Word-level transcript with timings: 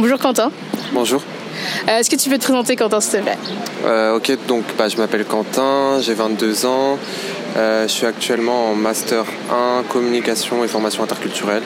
Bonjour 0.00 0.18
Quentin. 0.18 0.50
Bonjour. 0.94 1.20
Euh, 1.86 1.98
Est-ce 1.98 2.08
que 2.08 2.16
tu 2.16 2.30
peux 2.30 2.38
te 2.38 2.44
présenter 2.44 2.74
Quentin 2.74 3.02
s'il 3.02 3.18
te 3.18 3.24
plaît? 3.24 3.36
Euh, 3.84 4.16
ok, 4.16 4.32
donc 4.48 4.64
bah, 4.78 4.88
je 4.88 4.96
m'appelle 4.96 5.26
Quentin, 5.26 6.00
j'ai 6.00 6.14
22 6.14 6.64
ans. 6.64 6.98
Euh, 7.58 7.82
je 7.82 7.92
suis 7.92 8.06
actuellement 8.06 8.70
en 8.70 8.74
Master 8.74 9.26
1 9.52 9.82
Communication 9.90 10.64
et 10.64 10.68
Formation 10.68 11.02
interculturelle. 11.02 11.62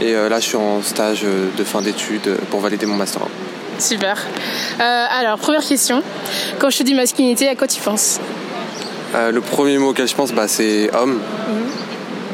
Et 0.00 0.14
là, 0.14 0.40
je 0.40 0.46
suis 0.46 0.56
en 0.56 0.80
stage 0.80 1.24
de 1.24 1.64
fin 1.64 1.82
d'études 1.82 2.38
pour 2.50 2.60
valider 2.60 2.86
mon 2.86 2.96
Master 2.96 3.20
1. 3.20 3.80
Super. 3.80 4.16
Alors, 4.78 5.38
première 5.38 5.62
question. 5.62 6.02
Quand 6.58 6.70
je 6.70 6.78
te 6.78 6.82
dis 6.84 6.94
masculinité, 6.94 7.48
à 7.48 7.54
quoi 7.54 7.68
tu 7.68 7.82
penses? 7.82 8.18
Le 9.14 9.40
premier 9.42 9.76
mot 9.76 9.90
auquel 9.90 10.08
je 10.08 10.14
pense, 10.14 10.32
bah, 10.32 10.48
c'est 10.48 10.90
homme. 10.94 11.20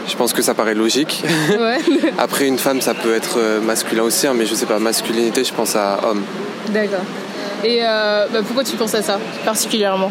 Je 0.09 0.17
pense 0.17 0.33
que 0.33 0.43
ça 0.43 0.55
paraît 0.55 0.75
logique. 0.75 1.23
Ouais. 1.51 1.79
Après, 2.19 2.47
une 2.47 2.59
femme, 2.59 2.81
ça 2.81 2.95
peut 2.95 3.15
être 3.15 3.39
euh, 3.39 3.61
masculin 3.61 4.03
aussi, 4.05 4.27
hein, 4.27 4.33
mais 4.35 4.47
je 4.47 4.55
sais 4.55 4.67
pas, 4.67 4.79
masculinité, 4.79 5.45
je 5.45 5.53
pense 5.53 5.77
à 5.77 6.01
homme. 6.03 6.23
D'accord. 6.71 7.05
Et 7.62 7.80
euh, 7.83 8.27
bah, 8.33 8.41
pourquoi 8.45 8.65
tu 8.65 8.77
penses 8.77 8.95
à 8.95 9.02
ça 9.02 9.19
particulièrement? 9.45 10.11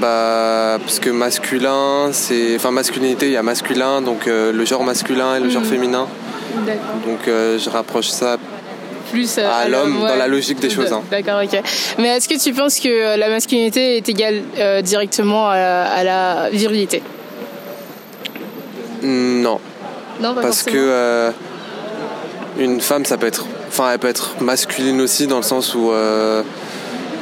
Bah, 0.00 0.78
parce 0.80 0.98
que 0.98 1.10
masculin, 1.10 2.10
c'est. 2.12 2.56
Enfin, 2.56 2.70
masculinité, 2.70 3.26
il 3.26 3.32
y 3.32 3.36
a 3.36 3.42
masculin, 3.42 4.02
donc 4.02 4.26
euh, 4.26 4.52
le 4.52 4.64
genre 4.64 4.82
masculin 4.84 5.36
et 5.36 5.40
le 5.40 5.48
genre 5.48 5.64
féminin. 5.64 6.06
D'accord. 6.66 6.82
Donc, 7.06 7.28
euh, 7.28 7.58
je 7.58 7.70
rapproche 7.70 8.08
ça 8.08 8.36
Plus 9.10 9.38
à 9.38 9.68
l'homme 9.68 10.02
ouais. 10.02 10.08
dans 10.08 10.16
la 10.16 10.26
logique 10.28 10.58
des 10.60 10.70
choses. 10.70 10.92
hein. 10.92 11.02
D'accord, 11.10 11.40
ok. 11.42 11.60
Mais 11.98 12.08
est-ce 12.08 12.28
que 12.28 12.38
tu 12.42 12.52
penses 12.52 12.80
que 12.80 13.16
la 13.16 13.28
masculinité 13.28 13.96
est 13.98 14.08
égale 14.08 14.42
euh, 14.58 14.82
directement 14.82 15.48
à 15.48 16.02
la 16.04 16.50
virilité? 16.50 17.02
Non, 19.02 19.58
Non, 20.20 20.34
pas 20.34 20.42
parce 20.42 20.62
que 20.62 20.72
euh, 20.74 21.30
une 22.58 22.80
femme, 22.80 23.04
ça 23.04 23.16
peut 23.16 23.26
être. 23.26 23.46
Enfin, 23.68 23.90
elle 23.92 23.98
peut 23.98 24.08
être 24.08 24.40
masculine 24.40 25.00
aussi 25.00 25.26
dans 25.26 25.38
le 25.38 25.42
sens 25.42 25.74
où 25.74 25.90
euh, 25.90 26.42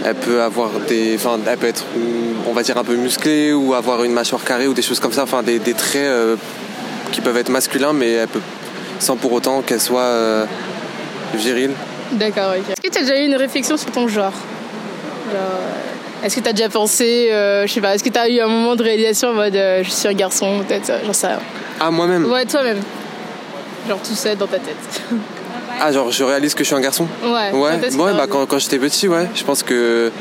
elle 0.05 0.14
peut 0.17 0.42
avoir 0.42 0.70
des. 0.89 1.14
Enfin, 1.14 1.39
elle 1.47 1.58
peut 1.58 1.69
être, 1.69 1.84
on 2.48 2.53
va 2.53 2.62
dire, 2.62 2.77
un 2.77 2.84
peu 2.84 2.97
musclée 2.97 3.53
ou 3.53 3.75
avoir 3.75 4.05
une 4.05 4.12
mâchoire 4.12 4.45
carrée 4.45 4.67
ou 4.67 4.75
des 4.75 4.83
choses 4.83 5.01
comme 5.01 5.12
ça. 5.12 5.23
Enfin, 5.23 5.42
des, 5.42 5.58
des 5.58 5.75
traits 5.75 6.03
euh, 6.03 6.36
qui 7.12 7.20
peuvent 7.20 7.36
être 7.36 7.51
masculins, 7.51 7.92
mais 7.92 8.12
elle 8.12 8.28
peut 8.28 8.41
sans 8.98 9.17
pour 9.17 9.33
autant 9.33 9.62
qu'elle 9.62 9.81
soit 9.81 10.47
virile. 11.34 11.70
D'accord, 12.12 12.53
ok. 12.58 12.70
Est-ce 12.70 12.81
que 12.83 12.92
tu 12.92 12.98
as 12.98 13.03
déjà 13.03 13.19
eu 13.19 13.25
une 13.25 13.36
réflexion 13.36 13.78
sur 13.78 13.91
ton 13.91 14.08
genre? 14.08 14.34
Genre, 15.33 16.23
Est-ce 16.23 16.36
que 16.36 16.41
tu 16.41 16.48
as 16.51 16.53
déjà 16.53 16.69
pensé, 16.69 17.28
je 17.31 17.73
sais 17.73 17.81
pas, 17.81 17.95
est-ce 17.95 18.05
que 18.05 18.11
tu 18.11 18.19
as 18.19 18.28
eu 18.28 18.41
un 18.41 18.48
moment 18.48 18.77
de 18.77 18.83
réalisation 18.83 19.28
en 19.28 19.33
mode 19.33 19.55
je 19.55 19.89
suis 19.89 20.06
un 20.06 20.12
garçon, 20.12 20.62
peut-être, 20.69 20.92
j'en 21.06 21.14
sais 21.14 21.28
rien? 21.28 21.39
Ah, 21.81 21.91
moi-même. 21.91 22.31
Ouais, 22.31 22.45
toi-même. 22.45 22.81
Genre 23.89 23.98
tout 24.00 24.14
seul 24.14 24.36
dans 24.36 24.47
ta 24.47 24.59
tête. 24.59 24.77
Ah, 25.81 25.91
genre, 25.92 26.11
je 26.11 26.23
réalise 26.23 26.53
que 26.55 26.62
je 26.62 26.67
suis 26.67 26.77
un 26.77 26.81
garçon. 26.81 27.06
Ouais. 27.25 27.50
Ouais, 27.53 27.81
ouais 27.98 28.12
bah, 28.14 28.27
quand, 28.28 28.45
quand 28.47 28.59
j'étais 28.59 28.78
petit, 28.78 29.09
ouais, 29.09 29.28
je 29.34 29.42
pense 29.45 29.62
que 29.62 30.12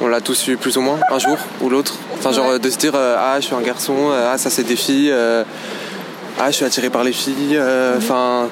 on 0.00 0.08
l'a 0.08 0.20
tous 0.20 0.48
eu 0.48 0.56
plus 0.56 0.76
ou 0.78 0.80
moins, 0.80 0.98
un 1.10 1.18
jour 1.18 1.36
ou 1.60 1.68
l'autre. 1.68 1.94
Enfin, 2.18 2.32
genre 2.32 2.48
Ouais. 2.50 2.58
de 2.58 2.70
se 2.70 2.78
dire, 2.78 2.92
euh, 2.94 3.16
ah, 3.18 3.36
je 3.38 3.46
suis 3.46 3.54
un 3.54 3.60
garçon, 3.60 3.94
euh, 4.10 4.32
ah, 4.32 4.38
ça 4.38 4.50
c'est 4.50 4.64
des 4.64 4.74
filles, 4.76 5.10
euh, 5.12 5.44
ah, 6.40 6.50
je 6.50 6.56
suis 6.56 6.64
attiré 6.64 6.88
par 6.90 7.04
les 7.04 7.12
filles, 7.12 7.56
Mhm. 7.58 7.98
enfin, 7.98 8.48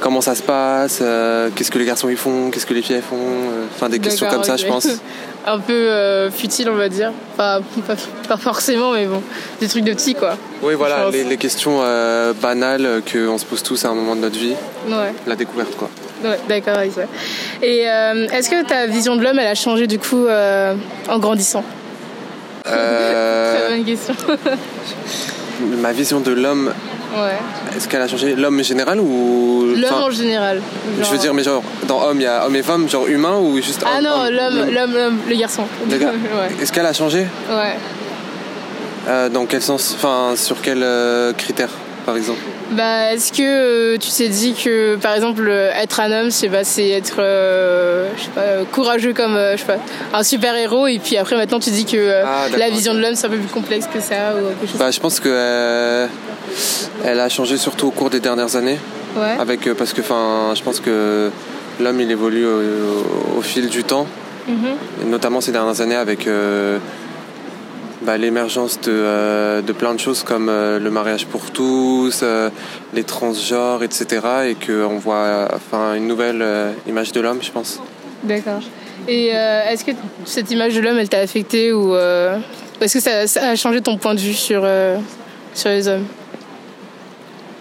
comment 0.00 0.20
ça 0.20 0.34
se 0.36 0.42
passe, 0.42 1.02
qu'est-ce 1.56 1.70
que 1.70 1.78
les 1.78 1.84
garçons 1.84 2.08
ils 2.08 2.16
font, 2.16 2.50
qu'est-ce 2.50 2.64
que 2.64 2.74
les 2.74 2.82
filles 2.82 2.96
elles 2.96 3.02
font, 3.02 3.16
enfin, 3.74 3.88
des 3.88 3.98
questions 3.98 4.26
comme 4.30 4.44
ça, 4.44 4.56
je 4.56 4.66
pense. 4.66 4.86
un 5.52 5.58
peu 5.58 5.72
euh, 5.72 6.30
futile, 6.30 6.68
on 6.70 6.74
va 6.76 6.88
dire. 6.88 7.12
Pas, 7.36 7.60
pas 8.28 8.36
forcément, 8.36 8.92
mais 8.92 9.06
bon, 9.06 9.22
des 9.60 9.68
trucs 9.68 9.84
de 9.84 9.92
petits, 9.92 10.14
quoi. 10.14 10.36
Oui, 10.62 10.74
voilà, 10.74 11.10
les, 11.10 11.24
les 11.24 11.36
questions 11.36 11.80
euh, 11.82 12.32
banales 12.32 13.02
qu'on 13.10 13.38
se 13.38 13.44
pose 13.44 13.62
tous 13.62 13.84
à 13.84 13.88
un 13.88 13.94
moment 13.94 14.14
de 14.16 14.20
notre 14.20 14.38
vie, 14.38 14.54
Ouais. 14.88 15.12
la 15.26 15.36
découverte, 15.36 15.76
quoi. 15.76 15.88
Ouais, 16.24 16.38
d'accord 16.48 16.74
ça. 16.94 17.02
Et 17.62 17.88
euh, 17.88 18.26
est-ce 18.28 18.50
que 18.50 18.64
ta 18.66 18.86
vision 18.86 19.14
de 19.16 19.22
l'homme, 19.22 19.38
elle 19.38 19.46
a 19.46 19.54
changé 19.54 19.86
du 19.86 19.98
coup 19.98 20.26
euh, 20.26 20.74
en 21.08 21.18
grandissant? 21.18 21.62
Très 22.64 23.68
bonne 23.70 23.84
question. 23.84 24.14
ma 25.80 25.92
vision 25.92 26.20
de 26.20 26.32
l'homme, 26.32 26.72
ouais. 27.14 27.76
est-ce 27.76 27.88
qu'elle 27.88 28.02
a 28.02 28.08
changé 28.08 28.34
L'homme 28.34 28.62
général 28.62 29.00
ou. 29.00 29.66
L'homme 29.74 29.84
enfin, 29.92 30.02
en 30.04 30.10
général. 30.10 30.60
Je 31.00 31.08
veux 31.10 31.18
dire, 31.18 31.34
mais 31.34 31.42
genre, 31.42 31.62
dans 31.86 32.02
homme, 32.04 32.20
il 32.20 32.24
y 32.24 32.26
a 32.26 32.46
homme 32.46 32.56
et 32.56 32.62
femme, 32.62 32.88
genre 32.88 33.06
humain 33.06 33.36
ou 33.40 33.56
juste 33.60 33.82
Ah 33.86 33.98
homme, 33.98 34.04
non, 34.04 34.10
homme, 34.10 34.30
l'homme, 34.34 34.70
l'homme, 34.74 34.94
l'homme, 34.94 35.18
le 35.28 35.34
garçon. 35.36 35.64
Le 35.90 35.96
ouais. 35.98 36.10
Est-ce 36.62 36.72
qu'elle 36.72 36.86
a 36.86 36.92
changé? 36.92 37.26
Ouais. 37.50 37.76
Euh, 39.08 39.28
Dans 39.28 39.46
quel 39.46 39.62
sens 39.62 39.94
Enfin, 39.96 40.34
sur 40.36 40.60
quels 40.60 40.82
euh, 40.82 41.32
critères, 41.32 41.70
par 42.04 42.16
exemple? 42.16 42.40
Bah, 42.72 43.14
est-ce 43.14 43.32
que 43.32 43.94
euh, 43.94 43.96
tu 43.96 44.10
t'es 44.10 44.28
dit 44.28 44.52
que, 44.52 44.96
par 44.96 45.14
exemple, 45.14 45.46
euh, 45.48 45.70
être 45.72 46.00
un 46.00 46.12
homme, 46.12 46.30
c'est 46.30 46.48
bah, 46.48 46.64
c'est 46.64 46.90
être, 46.90 47.14
je 47.16 48.22
sais 48.22 48.30
pas, 48.34 48.42
courageux 48.70 49.14
comme, 49.14 49.38
je 49.52 49.56
sais 49.56 49.64
pas, 49.64 49.78
un 50.12 50.22
super 50.22 50.54
héros, 50.54 50.86
et 50.86 50.98
puis 50.98 51.16
après 51.16 51.36
maintenant 51.36 51.60
tu 51.60 51.70
dis 51.70 51.86
que 51.86 52.22
Ah, 52.24 52.46
la 52.58 52.68
vision 52.68 52.92
de 52.92 53.00
l'homme 53.00 53.14
c'est 53.14 53.26
un 53.26 53.30
peu 53.30 53.38
plus 53.38 53.48
complexe 53.48 53.86
que 53.86 54.00
ça 54.00 54.34
ou 54.34 54.48
quelque 54.60 54.70
chose. 54.70 54.78
bah, 54.78 54.90
Je 54.90 55.00
pense 55.00 55.18
que 55.20 56.06
elle 57.04 57.20
a 57.20 57.28
changé 57.28 57.56
surtout 57.56 57.88
au 57.88 57.90
cours 57.90 58.10
des 58.10 58.20
dernières 58.20 58.56
années, 58.56 58.78
Ouais. 59.16 59.36
avec 59.40 59.66
euh, 59.66 59.74
parce 59.74 59.92
que, 59.94 60.00
enfin, 60.02 60.52
je 60.54 60.62
pense 60.62 60.80
que 60.80 61.30
l'homme 61.80 62.00
il 62.00 62.10
évolue 62.10 62.44
au, 62.46 63.38
au 63.38 63.42
fil 63.42 63.68
du 63.68 63.82
temps, 63.84 64.06
Mhm. 64.48 64.56
et 65.02 65.04
notamment 65.06 65.40
ces 65.42 65.52
dernières 65.52 65.80
années 65.82 65.94
avec 65.96 66.26
euh, 66.26 66.78
bah, 68.02 68.16
l'émergence 68.16 68.80
de, 68.80 68.90
euh, 68.90 69.60
de 69.60 69.72
plein 69.72 69.92
de 69.94 70.00
choses 70.00 70.22
comme 70.22 70.48
euh, 70.48 70.78
le 70.78 70.90
mariage 70.90 71.26
pour 71.26 71.50
tous, 71.50 72.24
les 72.94 73.04
transgenres, 73.04 73.82
etc. 73.82 74.06
Et 74.50 74.54
qu'on 74.54 74.98
voit 74.98 75.48
enfin, 75.54 75.94
une 75.94 76.06
nouvelle 76.06 76.42
image 76.88 77.12
de 77.12 77.20
l'homme, 77.20 77.40
je 77.42 77.50
pense. 77.50 77.80
D'accord. 78.24 78.60
Et 79.06 79.28
est-ce 79.28 79.84
que 79.84 79.92
cette 80.24 80.50
image 80.50 80.74
de 80.74 80.80
l'homme, 80.80 80.98
elle 80.98 81.08
t'a 81.08 81.18
affecté 81.18 81.72
ou 81.72 81.94
est-ce 82.80 82.94
que 82.94 83.00
ça, 83.00 83.26
ça 83.26 83.50
a 83.50 83.56
changé 83.56 83.80
ton 83.80 83.96
point 83.98 84.14
de 84.14 84.20
vue 84.20 84.34
sur, 84.34 84.66
sur 85.54 85.68
les 85.70 85.88
hommes? 85.88 86.04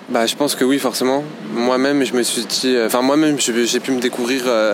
Bah, 0.10 0.26
je 0.26 0.36
pense 0.36 0.56
que 0.56 0.64
oui, 0.64 0.80
forcément. 0.80 1.24
Moi-même, 1.54 2.06
je 2.06 2.14
me 2.14 2.24
suis 2.24 2.46
dit, 2.46 2.76
euh, 2.76 2.88
enfin, 2.88 3.02
moi-même, 3.02 3.38
j'ai 3.40 3.80
pu 3.82 3.92
me 3.92 4.00
découvrir 4.00 4.44
euh, 4.48 4.74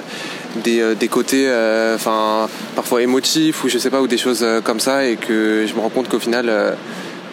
des, 0.58 0.80
euh, 0.80 0.94
des 0.94 1.08
côtés, 1.08 1.48
enfin, 1.96 2.48
parfois 2.76 3.02
émotifs 3.02 3.64
ou 3.64 3.70
je 3.70 3.80
sais 3.80 3.90
pas, 3.90 4.02
ou 4.02 4.08
des 4.08 4.20
choses 4.20 4.46
comme 4.64 4.80
ça, 4.80 5.06
et 5.06 5.16
que 5.16 5.66
je 5.68 5.74
me 5.74 5.80
rends 5.80 5.90
compte 5.90 6.08
qu'au 6.08 6.20
final, 6.20 6.76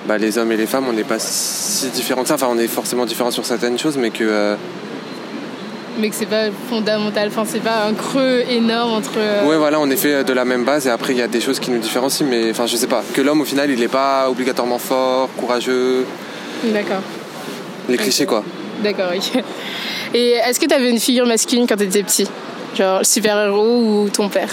bah, 0.08 0.16
les 0.16 0.38
hommes 0.38 0.50
et 0.50 0.56
les 0.56 0.66
femmes, 0.66 0.86
on 0.88 0.94
n'est 0.94 1.04
pas 1.04 1.18
si 1.18 1.88
différents 1.88 2.22
que 2.22 2.28
ça. 2.28 2.34
Enfin, 2.36 2.48
on 2.50 2.58
est 2.58 2.68
forcément 2.68 3.04
différents 3.04 3.30
sur 3.32 3.44
certaines 3.44 3.78
choses, 3.78 3.98
mais 3.98 4.08
que, 4.08 4.56
Mais 5.98 6.08
que 6.08 6.14
c'est 6.14 6.24
pas 6.24 6.46
fondamental, 6.70 7.28
enfin 7.28 7.44
c'est 7.46 7.62
pas 7.62 7.84
un 7.86 7.92
creux 7.92 8.44
énorme 8.48 8.92
entre. 8.94 9.18
ouais, 9.46 9.58
voilà, 9.58 9.78
on 9.78 9.90
est 9.90 9.96
fait 9.96 10.24
de 10.24 10.32
la 10.32 10.46
même 10.46 10.64
base, 10.64 10.86
et 10.86 10.90
après, 10.90 11.12
il 11.12 11.18
y 11.18 11.22
a 11.22 11.28
des 11.28 11.42
choses 11.42 11.60
qui 11.60 11.70
nous 11.70 11.80
différencient, 11.80 12.26
mais 12.26 12.50
enfin, 12.50 12.64
je 12.64 12.76
sais 12.76 12.86
pas, 12.86 13.04
que 13.12 13.20
l'homme, 13.20 13.42
au 13.42 13.44
final, 13.44 13.70
il 13.70 13.78
n'est 13.78 13.88
pas 13.88 14.30
obligatoirement 14.30 14.78
fort, 14.78 15.28
courageux, 15.36 16.06
D'accord. 16.64 17.02
Les 17.90 17.98
clichés, 17.98 18.26
quoi. 18.26 18.42
D'accord, 18.82 19.10
ok. 19.14 19.42
Et 20.14 20.30
est-ce 20.32 20.58
que 20.58 20.66
t'avais 20.66 20.90
une 20.90 20.98
figure 21.00 21.26
masculine 21.26 21.66
quand 21.66 21.76
t'étais 21.76 22.02
petit? 22.02 22.26
Genre 22.76 23.04
super-héros 23.04 23.78
ou 24.04 24.08
ton 24.10 24.28
père? 24.28 24.48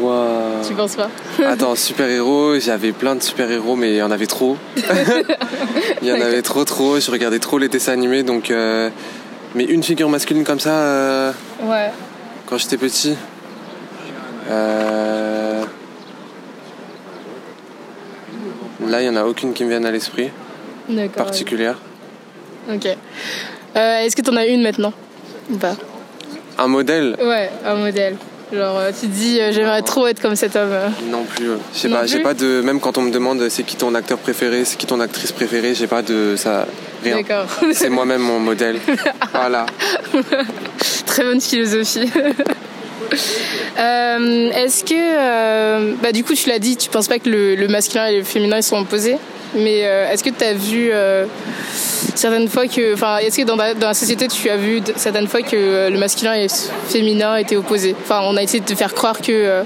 Waouh. 0.00 0.66
Tu 0.66 0.74
penses 0.74 0.96
pas? 0.96 1.08
Attends, 1.46 1.74
super-héros, 1.76 2.58
j'avais 2.58 2.92
plein 2.92 3.14
de 3.16 3.22
super-héros, 3.22 3.76
mais 3.76 3.90
il 3.92 3.96
y 3.96 4.02
en 4.02 4.10
avait 4.10 4.26
trop. 4.26 4.56
il 6.02 6.08
y 6.08 6.12
en 6.12 6.20
avait 6.20 6.42
trop, 6.42 6.64
trop. 6.64 6.98
Je 7.00 7.10
regardais 7.10 7.38
trop 7.38 7.58
les 7.58 7.68
dessins 7.68 7.92
animés, 7.92 8.22
donc. 8.22 8.50
euh, 8.50 8.90
Mais 9.54 9.64
une 9.64 9.82
figure 9.82 10.08
masculine 10.10 10.44
comme 10.44 10.60
ça, 10.60 10.70
euh, 10.70 11.32
Ouais. 11.62 11.90
quand 12.46 12.58
j'étais 12.58 12.76
petit. 12.76 13.14
euh, 14.50 15.62
Là, 18.86 19.02
il 19.02 19.10
n'y 19.10 19.16
en 19.16 19.20
a 19.20 19.24
aucune 19.24 19.52
qui 19.54 19.64
me 19.64 19.70
vienne 19.70 19.84
à 19.86 19.90
l'esprit. 19.90 20.30
Particulière. 21.14 21.76
Ok. 22.72 22.86
Euh, 23.76 23.98
est-ce 24.00 24.16
que 24.16 24.22
t'en 24.22 24.36
as 24.36 24.46
une 24.46 24.62
maintenant? 24.62 24.92
Ou 25.50 25.56
pas? 25.56 25.76
Un 26.58 26.68
modèle? 26.68 27.16
Ouais, 27.22 27.50
un 27.64 27.76
modèle. 27.76 28.16
Genre, 28.52 28.78
euh, 28.78 28.90
tu 28.98 29.06
te 29.06 29.12
dis, 29.12 29.38
euh, 29.40 29.52
j'aimerais 29.52 29.82
trop 29.82 30.06
être 30.06 30.20
comme 30.20 30.34
cet 30.34 30.56
homme. 30.56 30.72
Non 31.10 31.24
plus. 31.24 31.48
Je 31.74 31.78
sais 31.78 31.88
pas, 31.88 32.06
j'ai 32.06 32.20
pas 32.20 32.32
de. 32.34 32.62
Même 32.62 32.80
quand 32.80 32.96
on 32.96 33.02
me 33.02 33.10
demande 33.10 33.46
c'est 33.50 33.62
qui 33.62 33.76
ton 33.76 33.94
acteur 33.94 34.18
préféré, 34.18 34.64
c'est 34.64 34.76
qui 34.78 34.86
ton 34.86 35.00
actrice 35.00 35.32
préférée, 35.32 35.74
j'ai 35.74 35.86
pas 35.86 36.02
de. 36.02 36.34
Ça. 36.36 36.66
Rien. 37.04 37.16
D'accord. 37.16 37.46
C'est 37.74 37.90
moi-même 37.90 38.22
mon 38.22 38.40
modèle. 38.40 38.78
Voilà. 39.32 39.66
Très 41.06 41.22
bonne 41.22 41.40
philosophie. 41.40 42.10
Euh, 43.78 44.50
Est-ce 44.50 44.82
que, 44.82 45.94
bah, 46.02 46.10
du 46.10 46.24
coup, 46.24 46.34
tu 46.34 46.48
l'as 46.48 46.58
dit, 46.58 46.76
tu 46.76 46.90
penses 46.90 47.06
pas 47.06 47.20
que 47.20 47.28
le, 47.28 47.54
le 47.54 47.68
masculin 47.68 48.06
et 48.06 48.18
le 48.18 48.24
féminin 48.24 48.56
ils 48.56 48.64
sont 48.64 48.78
opposés, 48.78 49.16
mais 49.54 49.82
euh, 49.84 50.10
est-ce 50.10 50.22
que 50.22 50.30
tu 50.30 50.44
as 50.44 50.52
vu 50.52 50.90
euh, 50.92 51.24
certaines 52.14 52.48
fois 52.48 52.66
que, 52.66 52.94
enfin, 52.94 53.18
est-ce 53.18 53.38
que 53.38 53.44
dans 53.44 53.56
la, 53.56 53.74
dans 53.74 53.88
la 53.88 53.94
société 53.94 54.28
tu 54.28 54.48
as 54.50 54.56
vu 54.56 54.82
certaines 54.96 55.26
fois 55.26 55.42
que 55.42 55.56
euh, 55.56 55.90
le 55.90 55.98
masculin 55.98 56.34
et 56.34 56.42
le 56.42 56.48
féminin 56.88 57.36
étaient 57.36 57.56
opposés? 57.56 57.94
Enfin, 58.00 58.20
on 58.24 58.36
a 58.36 58.42
essayé 58.42 58.60
de 58.60 58.66
te 58.66 58.74
faire 58.74 58.94
croire 58.94 59.20
que 59.20 59.62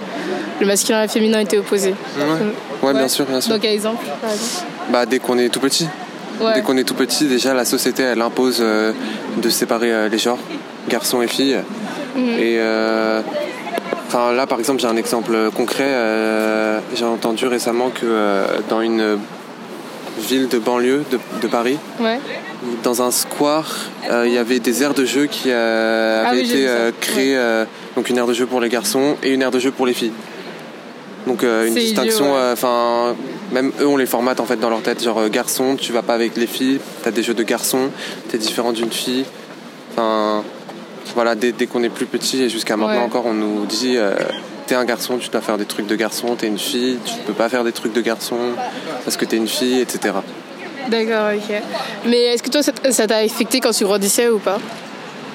le 0.60 0.66
masculin 0.66 1.00
et 1.00 1.06
le 1.06 1.10
féminin 1.10 1.40
étaient 1.40 1.58
opposés. 1.58 1.94
Ouais, 2.16 2.88
ouais, 2.88 2.94
bien 2.94 3.08
sûr, 3.08 3.24
bien 3.26 3.40
sûr. 3.40 3.52
Donc, 3.52 3.62
quel 3.62 3.72
exemple, 3.72 4.04
par 4.20 4.30
exemple 4.30 4.66
Bah, 4.90 5.06
dès 5.06 5.18
qu'on 5.18 5.38
est 5.38 5.48
tout 5.48 5.60
petit. 5.60 5.88
dès 6.54 6.62
qu'on 6.62 6.76
est 6.76 6.84
tout 6.84 6.94
petit, 6.94 7.24
déjà 7.26 7.54
la 7.54 7.64
société 7.64 8.02
elle 8.02 8.20
impose 8.20 8.62
de 8.62 9.50
séparer 9.50 10.08
les 10.08 10.18
genres, 10.18 10.38
garçons 10.88 11.22
et 11.22 11.28
filles. 11.28 11.58
Mhm. 12.16 12.38
Et 12.38 12.60
enfin 14.06 14.32
là 14.32 14.46
par 14.46 14.58
exemple 14.58 14.80
j'ai 14.80 14.86
un 14.88 14.96
exemple 14.96 15.50
concret. 15.56 15.90
j'ai 16.94 17.04
entendu 17.04 17.46
récemment 17.46 17.90
que 17.90 18.44
dans 18.68 18.80
une 18.80 19.18
ville 20.18 20.48
de 20.48 20.58
banlieue 20.58 21.04
de, 21.10 21.46
Paris, 21.48 21.78
dans 22.82 23.02
un 23.02 23.10
square, 23.10 23.90
il 24.24 24.32
y 24.32 24.38
avait 24.38 24.60
des 24.60 24.82
aires 24.82 24.94
de 24.94 25.04
jeu 25.04 25.26
qui 25.26 25.50
ah 25.50 26.28
avaient 26.28 26.44
été 26.44 26.66
créées, 27.00 27.64
donc 27.96 28.10
une 28.10 28.18
aire 28.18 28.26
de 28.26 28.34
jeu 28.34 28.46
pour 28.46 28.60
les 28.60 28.68
garçons 28.68 29.16
et 29.22 29.32
une 29.32 29.42
aire 29.42 29.50
de 29.50 29.58
jeu 29.58 29.70
pour 29.70 29.86
les 29.86 29.94
filles. 29.94 30.12
Donc 31.26 31.44
euh, 31.44 31.66
une 31.66 31.74
distinction, 31.74 32.34
euh, 32.34 32.52
enfin 32.52 33.14
même 33.52 33.70
eux 33.80 33.86
on 33.86 33.96
les 33.96 34.06
formate 34.06 34.40
en 34.40 34.44
fait 34.44 34.56
dans 34.56 34.70
leur 34.70 34.82
tête, 34.82 35.02
genre 35.02 35.18
euh, 35.18 35.28
garçon, 35.28 35.76
tu 35.76 35.92
vas 35.92 36.02
pas 36.02 36.14
avec 36.14 36.36
les 36.36 36.46
filles, 36.46 36.80
t'as 37.02 37.10
des 37.10 37.22
jeux 37.22 37.34
de 37.34 37.42
garçons, 37.42 37.90
t'es 38.28 38.38
différent 38.38 38.72
d'une 38.72 38.90
fille. 38.90 39.24
Enfin 39.92 40.42
voilà, 41.14 41.34
dès, 41.34 41.52
qu'on 41.66 41.82
est 41.82 41.90
plus 41.90 42.06
petit 42.06 42.42
et 42.42 42.48
jusqu'à 42.48 42.76
maintenant 42.76 43.04
encore, 43.04 43.26
on 43.26 43.34
nous 43.34 43.66
dit 43.66 43.96
t'es 44.72 44.78
un 44.78 44.86
garçon, 44.86 45.18
tu 45.18 45.28
dois 45.28 45.42
faire 45.42 45.58
des 45.58 45.66
trucs 45.66 45.86
de 45.86 45.94
garçon, 45.96 46.34
t'es 46.34 46.46
une 46.46 46.58
fille, 46.58 46.96
tu 47.04 47.12
peux 47.26 47.34
pas 47.34 47.50
faire 47.50 47.62
des 47.62 47.72
trucs 47.72 47.92
de 47.92 48.00
garçon 48.00 48.38
parce 49.04 49.18
que 49.18 49.26
t'es 49.26 49.36
une 49.36 49.46
fille, 49.46 49.80
etc. 49.80 50.14
D'accord, 50.88 51.32
ok. 51.36 51.56
Mais 52.06 52.22
est-ce 52.22 52.42
que 52.42 52.48
toi 52.48 52.62
ça 52.62 53.06
t'a 53.06 53.16
affecté 53.16 53.60
quand 53.60 53.72
tu 53.72 53.84
grandissais 53.84 54.30
ou 54.30 54.38
pas? 54.38 54.58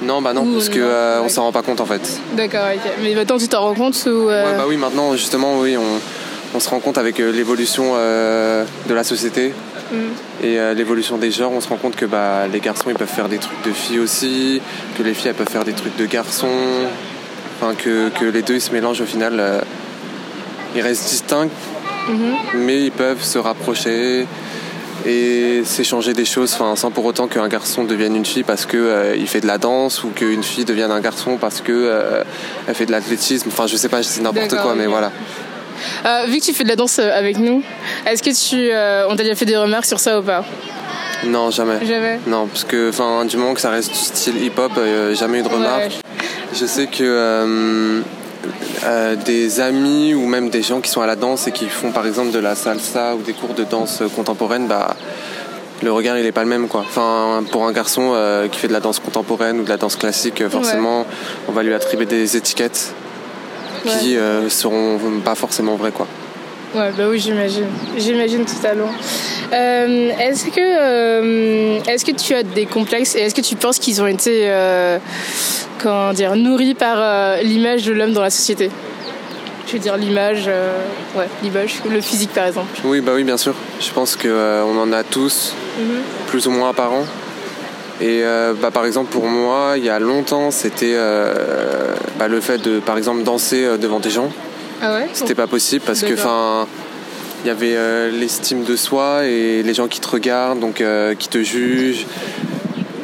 Non, 0.01 0.23
bah 0.23 0.33
non, 0.33 0.43
parce 0.53 0.69
que 0.69 0.79
euh, 0.79 1.21
on 1.21 1.29
s'en 1.29 1.43
rend 1.43 1.51
pas 1.51 1.61
compte 1.61 1.79
en 1.81 1.85
fait. 1.85 2.19
D'accord, 2.33 2.65
ok. 2.73 2.93
Mais 3.03 3.13
maintenant 3.13 3.37
tu 3.37 3.47
t'en 3.47 3.61
rends 3.61 3.75
compte 3.75 3.95
ou 4.07 4.09
euh, 4.09 4.43
Ouais, 4.43 4.57
bah 4.57 4.65
oui, 4.67 4.77
maintenant 4.77 5.15
justement, 5.15 5.59
oui, 5.59 5.77
on, 5.77 6.59
se 6.59 6.69
rend 6.69 6.79
compte 6.79 6.97
avec 6.97 7.19
euh, 7.19 7.31
l'évolution 7.31 7.93
de 7.93 8.93
la 8.95 9.03
société 9.03 9.53
mm. 9.91 10.45
et 10.45 10.73
l'évolution 10.73 11.19
des 11.19 11.29
genres, 11.29 11.51
on 11.51 11.61
se 11.61 11.69
rend 11.69 11.77
compte 11.77 11.95
que 11.95 12.05
bah, 12.05 12.47
les 12.51 12.59
garçons 12.59 12.89
ils 12.89 12.95
peuvent 12.95 13.07
faire 13.07 13.29
des 13.29 13.37
trucs 13.37 13.63
de 13.63 13.71
filles 13.71 13.99
aussi, 13.99 14.63
que 14.97 15.03
les 15.03 15.13
filles 15.13 15.27
elles 15.27 15.35
peuvent 15.35 15.47
faire 15.47 15.63
des 15.63 15.73
trucs 15.73 15.95
de 15.95 16.07
garçons, 16.07 16.47
enfin 17.59 17.73
que, 17.75 18.09
que 18.09 18.25
les 18.25 18.41
deux 18.41 18.55
ils 18.55 18.61
se 18.61 18.71
mélangent 18.71 19.01
au 19.01 19.05
final. 19.05 19.63
ils 20.75 20.81
restent 20.81 21.09
distincts, 21.09 21.49
mm-hmm. 22.09 22.57
mais 22.57 22.83
ils 22.83 22.91
peuvent 22.91 23.23
se 23.23 23.37
rapprocher 23.37 24.25
et 25.05 25.61
s'échanger 25.63 26.13
des 26.13 26.25
choses 26.25 26.57
sans 26.75 26.91
pour 26.91 27.05
autant 27.05 27.27
qu'un 27.27 27.47
garçon 27.47 27.83
devienne 27.83 28.15
une 28.15 28.25
fille 28.25 28.43
parce 28.43 28.65
qu'il 28.65 28.79
euh, 28.79 29.25
fait 29.25 29.41
de 29.41 29.47
la 29.47 29.57
danse 29.57 30.03
ou 30.03 30.09
qu'une 30.09 30.43
fille 30.43 30.65
devienne 30.65 30.91
un 30.91 30.99
garçon 30.99 31.37
parce 31.37 31.61
qu'elle 31.61 31.75
euh, 31.75 32.23
fait 32.73 32.85
de 32.85 32.91
l'athlétisme. 32.91 33.49
Enfin, 33.49 33.67
je 33.67 33.77
sais 33.77 33.89
pas, 33.89 34.03
c'est 34.03 34.21
n'importe 34.21 34.55
quoi, 34.57 34.75
mais 34.75 34.87
voilà. 34.87 35.11
Euh, 36.05 36.25
vu 36.27 36.39
que 36.39 36.45
tu 36.45 36.53
fais 36.53 36.63
de 36.63 36.69
la 36.69 36.75
danse 36.75 36.99
avec 36.99 37.37
nous, 37.37 37.63
est-ce 38.05 38.23
que 38.23 38.31
tu, 38.31 38.71
on 39.09 39.15
t'a 39.15 39.23
déjà 39.23 39.35
fait 39.35 39.45
des 39.45 39.57
remarques 39.57 39.85
sur 39.85 39.99
ça 39.99 40.19
ou 40.19 40.23
pas? 40.23 40.43
Non, 41.25 41.51
jamais. 41.51 41.85
Jamais. 41.85 42.19
Non, 42.27 42.47
parce 42.47 42.63
que 42.63 42.89
enfin, 42.89 43.25
du 43.25 43.37
moment 43.37 43.53
que 43.53 43.61
ça 43.61 43.69
reste 43.69 43.93
style 43.93 44.43
hip-hop, 44.43 44.71
jamais 45.13 45.39
eu 45.39 45.43
de 45.43 45.47
remarques. 45.47 46.01
Je 46.53 46.65
sais 46.65 46.87
que 46.87 48.01
euh, 48.85 49.15
des 49.25 49.59
amis 49.59 50.13
ou 50.13 50.25
même 50.25 50.49
des 50.49 50.61
gens 50.61 50.79
qui 50.79 50.89
sont 50.89 51.01
à 51.01 51.07
la 51.07 51.15
danse 51.15 51.47
et 51.47 51.51
qui 51.51 51.67
font 51.67 51.91
par 51.91 52.05
exemple 52.05 52.31
de 52.31 52.39
la 52.39 52.55
salsa 52.55 53.15
ou 53.15 53.21
des 53.21 53.33
cours 53.33 53.53
de 53.53 53.63
danse 53.63 54.03
contemporaine, 54.15 54.67
bah, 54.67 54.95
le 55.83 55.91
regard 55.91 56.17
il 56.17 56.25
est 56.25 56.31
pas 56.31 56.43
le 56.43 56.49
même 56.49 56.67
quoi. 56.67 56.81
Enfin, 56.81 57.43
pour 57.51 57.65
un 57.65 57.71
garçon 57.71 58.11
euh, 58.13 58.47
qui 58.47 58.59
fait 58.59 58.67
de 58.67 58.73
la 58.73 58.79
danse 58.79 58.99
contemporaine 58.99 59.59
ou 59.59 59.63
de 59.63 59.69
la 59.69 59.77
danse 59.77 59.95
classique, 59.95 60.47
forcément, 60.47 61.05
on 61.47 61.51
va 61.51 61.63
lui 61.63 61.73
attribuer 61.73 62.05
des 62.05 62.37
étiquettes 62.37 62.93
qui 63.85 64.17
euh, 64.17 64.49
seront 64.49 64.99
pas 65.23 65.35
forcément 65.35 65.75
vraies 65.75 65.91
quoi. 65.91 66.07
Ouais, 66.75 66.91
bah 66.97 67.05
oui, 67.09 67.19
j'imagine. 67.19 67.67
J'imagine 67.97 68.45
totalement. 68.45 68.89
Euh, 69.53 70.11
est-ce 70.19 70.47
que, 70.47 70.59
euh, 70.59 71.79
est-ce 71.87 72.03
que 72.03 72.11
tu 72.11 72.33
as 72.33 72.43
des 72.43 72.65
complexes 72.65 73.15
et 73.15 73.19
est-ce 73.19 73.35
que 73.35 73.41
tu 73.41 73.55
penses 73.55 73.79
qu'ils 73.79 74.01
ont 74.01 74.07
été, 74.07 74.41
euh, 74.43 74.99
comment 75.81 76.11
dire, 76.11 76.35
nourris 76.35 76.73
par 76.73 77.37
l'image 77.41 77.85
de 77.85 77.93
l'homme 77.93 78.13
dans 78.13 78.21
la 78.21 78.29
société? 78.29 78.69
Je 79.67 79.73
veux 79.73 79.79
dire 79.79 79.97
l'image, 79.97 80.49
ouais, 81.15 81.27
l'image, 81.43 81.81
le 81.89 81.99
physique 81.99 82.31
par 82.33 82.47
exemple. 82.47 82.79
Oui, 82.85 83.01
bah 83.01 83.11
oui, 83.15 83.23
bien 83.23 83.37
sûr. 83.37 83.53
Je 83.81 83.91
pense 83.91 84.15
que 84.15 84.63
on 84.63 84.79
en 84.79 84.93
a 84.93 85.03
tous, 85.03 85.53
mhm. 85.77 86.01
plus 86.27 86.47
ou 86.47 86.51
moins 86.51 86.69
apparents. 86.69 87.05
Et 87.99 88.23
bah, 88.61 88.71
par 88.71 88.85
exemple 88.85 89.11
pour 89.11 89.25
moi, 89.25 89.73
il 89.77 89.83
y 89.83 89.89
a 89.89 89.99
longtemps, 89.99 90.51
c'était 90.51 90.95
bah, 92.17 92.27
le 92.27 92.39
fait 92.41 92.59
de, 92.59 92.79
par 92.79 92.97
exemple, 92.97 93.23
danser 93.23 93.77
devant 93.77 93.99
des 93.99 94.09
gens. 94.09 94.31
Ah 94.81 94.93
ouais 94.93 95.09
C'était 95.13 95.35
pas 95.35 95.47
possible 95.47 95.83
parce 95.85 96.01
que, 96.01 96.13
enfin, 96.13 96.67
il 97.43 97.47
y 97.47 97.51
avait 97.51 97.75
euh, 97.75 98.11
l'estime 98.11 98.63
de 98.63 98.75
soi 98.75 99.25
et 99.25 99.63
les 99.63 99.73
gens 99.73 99.87
qui 99.87 99.99
te 99.99 100.07
regardent, 100.07 100.59
donc 100.59 100.81
euh, 100.81 101.15
qui 101.15 101.29
te 101.29 101.41
jugent. 101.41 102.05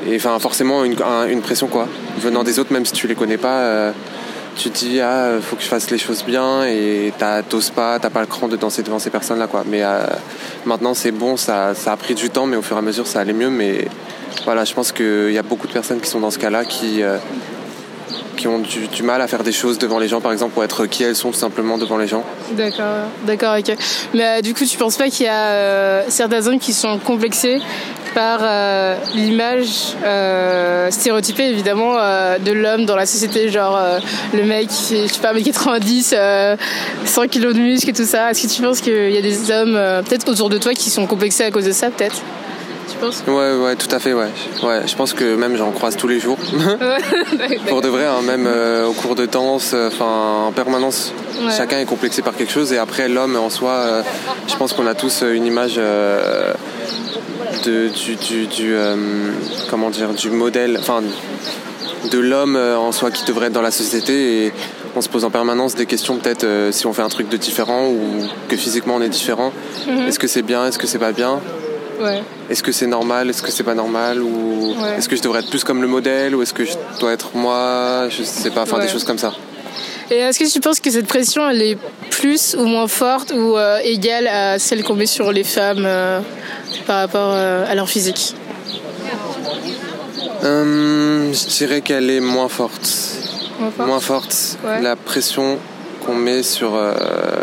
Et 0.07 0.15
enfin, 0.15 0.37
forcément, 0.39 0.83
une, 0.83 0.95
une, 1.29 1.41
pression 1.41 1.67
quoi. 1.67 1.87
Venant 2.19 2.43
des 2.43 2.59
autres, 2.59 2.73
même 2.73 2.85
si 2.85 2.93
tu 2.93 3.07
les 3.07 3.15
connais 3.15 3.37
pas, 3.37 3.59
euh, 3.59 3.91
tu 4.55 4.69
te 4.69 4.79
dis, 4.79 4.99
ah, 4.99 5.31
faut 5.41 5.55
que 5.55 5.63
je 5.63 5.67
fasse 5.67 5.89
les 5.89 5.97
choses 5.97 6.23
bien 6.23 6.65
et 6.65 7.13
t'oses 7.49 7.69
pas, 7.69 7.97
t'as 7.99 8.09
pas 8.09 8.21
le 8.21 8.27
cran 8.27 8.47
de 8.47 8.55
danser 8.55 8.83
devant 8.83 8.99
ces 8.99 9.09
personnes-là 9.09 9.47
quoi. 9.47 9.63
Mais 9.65 9.81
maintenant, 10.65 10.93
c'est 10.93 11.11
bon, 11.11 11.37
ça, 11.37 11.73
ça 11.73 11.93
a 11.93 11.97
pris 11.97 12.13
du 12.13 12.29
temps, 12.29 12.45
mais 12.45 12.57
au 12.57 12.61
fur 12.61 12.75
et 12.75 12.79
à 12.79 12.83
mesure, 12.83 13.07
ça 13.07 13.21
allait 13.21 13.33
mieux. 13.33 13.49
Mais 13.49 13.87
voilà, 14.43 14.63
je 14.65 14.73
pense 14.73 14.91
qu'il 14.91 15.31
y 15.31 15.37
a 15.39 15.43
beaucoup 15.43 15.67
de 15.67 15.73
personnes 15.73 16.01
qui 16.01 16.09
sont 16.09 16.19
dans 16.19 16.31
ce 16.31 16.37
cas-là 16.37 16.65
qui 16.65 17.01
qui 18.43 18.49
ont 18.49 18.59
du, 18.59 19.03
mal 19.03 19.21
à 19.21 19.27
faire 19.27 19.41
des 19.41 19.53
choses 19.53 19.77
devant 19.79 19.99
les 19.99 20.09
gens, 20.09 20.19
par 20.19 20.33
exemple, 20.33 20.53
pour 20.53 20.65
être 20.65 20.85
qui 20.85 21.03
elles 21.03 21.15
sont 21.15 21.31
tout 21.31 21.39
simplement 21.39 21.77
devant 21.77 21.97
les 21.97 22.07
gens. 22.07 22.25
D'accord, 22.51 23.07
d'accord, 23.25 23.55
ok. 23.57 23.73
Mais 24.13 24.25
euh, 24.25 24.41
du 24.41 24.53
coup, 24.53 24.65
tu 24.65 24.77
penses 24.77 24.97
pas 24.97 25.07
qu'il 25.07 25.27
y 25.27 25.29
a 25.29 25.45
euh, 25.51 26.03
certains 26.09 26.45
hommes 26.47 26.59
qui 26.59 26.73
sont 26.73 26.99
complexés 26.99 27.61
par 28.13 28.39
euh, 28.41 28.97
l'image 29.15 29.95
stéréotypée 30.91 31.45
évidemment 31.45 31.93
de 31.93 32.51
l'homme 32.51 32.85
dans 32.85 32.97
la 32.97 33.05
société, 33.05 33.49
genre 33.49 33.79
le 34.33 34.43
mec, 34.43 34.69
je 34.69 35.07
sais 35.07 35.19
pas, 35.21 35.33
1m90, 35.33 36.57
100 37.05 37.27
kg 37.27 37.53
de 37.53 37.59
muscles 37.59 37.89
et 37.91 37.93
tout 37.93 38.03
ça. 38.03 38.29
Est-ce 38.29 38.45
que 38.45 38.53
tu 38.53 38.61
penses 38.61 38.81
qu'il 38.81 39.11
y 39.11 39.17
a 39.17 39.21
des 39.21 39.51
hommes, 39.51 39.79
peut-être 40.03 40.29
autour 40.29 40.49
de 40.49 40.57
toi, 40.57 40.73
qui 40.73 40.89
sont 40.89 41.07
complexés 41.07 41.45
à 41.45 41.51
cause 41.51 41.65
de 41.65 41.71
ça, 41.71 41.89
peut-être? 41.89 42.21
Ouais, 43.27 43.53
ouais, 43.55 43.75
tout 43.75 43.93
à 43.93 43.99
fait, 43.99 44.13
ouais. 44.13 44.29
ouais. 44.63 44.81
Je 44.87 44.95
pense 44.95 45.13
que 45.13 45.35
même 45.35 45.57
j'en 45.57 45.71
croise 45.71 45.97
tous 45.97 46.07
les 46.07 46.19
jours. 46.19 46.37
Pour 47.67 47.81
de 47.81 47.87
vrai, 47.87 48.05
hein, 48.05 48.21
même 48.25 48.45
euh, 48.47 48.87
au 48.87 48.93
cours 48.93 49.15
de 49.15 49.25
danse, 49.25 49.71
euh, 49.73 49.87
enfin 49.87 50.45
en 50.47 50.51
permanence, 50.51 51.13
chacun 51.55 51.79
est 51.79 51.85
complexé 51.85 52.21
par 52.21 52.35
quelque 52.35 52.51
chose. 52.51 52.71
Et 52.73 52.77
après, 52.77 53.09
l'homme 53.09 53.35
en 53.35 53.49
soi, 53.49 53.71
euh, 53.71 54.03
je 54.47 54.55
pense 54.55 54.73
qu'on 54.73 54.87
a 54.87 54.95
tous 54.95 55.23
une 55.23 55.45
image 55.45 55.75
de, 57.65 57.87
du, 57.89 58.15
du, 58.15 58.47
du 58.47 58.75
comment 59.69 59.89
dire, 59.89 60.09
du 60.13 60.29
modèle, 60.29 60.77
enfin 60.79 61.01
de 62.11 62.19
l'homme 62.19 62.57
en 62.57 62.91
soi 62.91 63.11
qui 63.11 63.23
devrait 63.25 63.47
être 63.47 63.53
dans 63.53 63.61
la 63.61 63.71
société. 63.71 64.45
Et 64.45 64.53
on 64.95 65.01
se 65.01 65.09
pose 65.09 65.25
en 65.25 65.31
permanence 65.31 65.75
des 65.75 65.85
questions, 65.85 66.17
peut-être 66.17 66.45
si 66.71 66.85
on 66.85 66.93
fait 66.93 67.01
un 67.01 67.09
truc 67.09 67.29
de 67.29 67.37
différent 67.37 67.87
ou 67.87 67.99
que 68.47 68.55
physiquement 68.55 68.95
on 68.97 69.01
est 69.01 69.09
différent. 69.09 69.51
Mhm. 69.87 70.07
Est-ce 70.07 70.19
que 70.19 70.27
c'est 70.27 70.43
bien 70.43 70.67
Est-ce 70.67 70.77
que 70.77 70.87
c'est 70.87 70.99
pas 70.99 71.13
bien? 71.13 71.39
Est-ce 72.49 72.63
que 72.63 72.71
c'est 72.71 72.87
normal 72.87 73.29
Est-ce 73.29 73.41
que 73.41 73.51
c'est 73.51 73.63
pas 73.63 73.75
normal 73.75 74.21
Ou 74.21 74.75
est-ce 74.97 75.09
que 75.09 75.15
je 75.15 75.21
devrais 75.21 75.39
être 75.39 75.49
plus 75.49 75.63
comme 75.63 75.81
le 75.81 75.87
modèle 75.87 76.35
Ou 76.35 76.41
est-ce 76.41 76.53
que 76.53 76.65
je 76.65 76.73
dois 76.99 77.13
être 77.13 77.35
moi 77.35 78.07
Je 78.09 78.23
sais 78.23 78.51
pas, 78.51 78.63
enfin 78.63 78.79
des 78.79 78.87
choses 78.87 79.03
comme 79.03 79.17
ça. 79.17 79.33
Et 80.11 80.17
est-ce 80.17 80.39
que 80.39 80.51
tu 80.51 80.59
penses 80.59 80.79
que 80.79 80.91
cette 80.91 81.07
pression, 81.07 81.49
elle 81.49 81.61
est 81.61 81.77
plus 82.11 82.55
ou 82.55 82.65
moins 82.65 82.87
forte 82.87 83.31
ou 83.31 83.57
euh, 83.57 83.79
égale 83.83 84.27
à 84.27 84.59
celle 84.59 84.83
qu'on 84.83 84.95
met 84.95 85.05
sur 85.05 85.31
les 85.31 85.43
femmes 85.43 85.85
euh, 85.85 86.19
par 86.85 86.97
rapport 86.99 87.31
euh, 87.33 87.65
à 87.67 87.73
leur 87.75 87.89
physique? 87.89 88.35
Je 90.43 91.57
dirais 91.57 91.81
qu'elle 91.81 92.09
est 92.09 92.19
moins 92.19 92.49
forte. 92.49 92.89
Moins 93.79 94.01
forte? 94.01 94.57
La 94.81 94.95
pression 94.95 95.57
qu'on 96.05 96.15
met 96.15 96.43
sur 96.43 96.77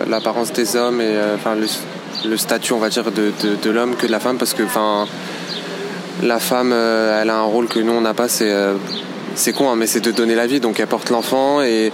l'apparence 0.07 0.52
des 0.52 0.76
hommes 0.76 1.00
et 1.00 1.17
enfin 1.35 1.55
le, 1.55 1.67
le 2.25 2.37
statut, 2.37 2.73
on 2.73 2.79
va 2.79 2.88
dire, 2.88 3.11
de, 3.11 3.33
de, 3.62 3.71
l'homme 3.71 3.97
que 3.97 4.07
de 4.07 4.12
la 4.12 4.21
femme, 4.21 4.38
parce 4.38 4.55
que, 4.55 4.62
enfin, 4.62 5.07
la 6.23 6.38
femme, 6.38 6.73
euh, 6.73 7.21
elle 7.21 7.31
a 7.31 7.37
un 7.37 7.45
rôle 7.45 7.67
que 7.67 7.79
nous 7.81 7.93
on 7.93 8.00
n'a 8.00 8.14
pas, 8.14 8.29
c'est 8.29 8.50
euh, 8.50 8.75
c'est 9.35 9.52
con, 9.52 9.71
hein, 9.71 9.76
mais 9.76 9.87
c'est 9.87 10.00
de 10.00 10.11
donner 10.11 10.35
la 10.35 10.47
vie, 10.47 10.61
donc 10.61 10.81
elle 10.81 10.87
porte 10.87 11.11
l'enfant, 11.11 11.62
et 11.62 11.93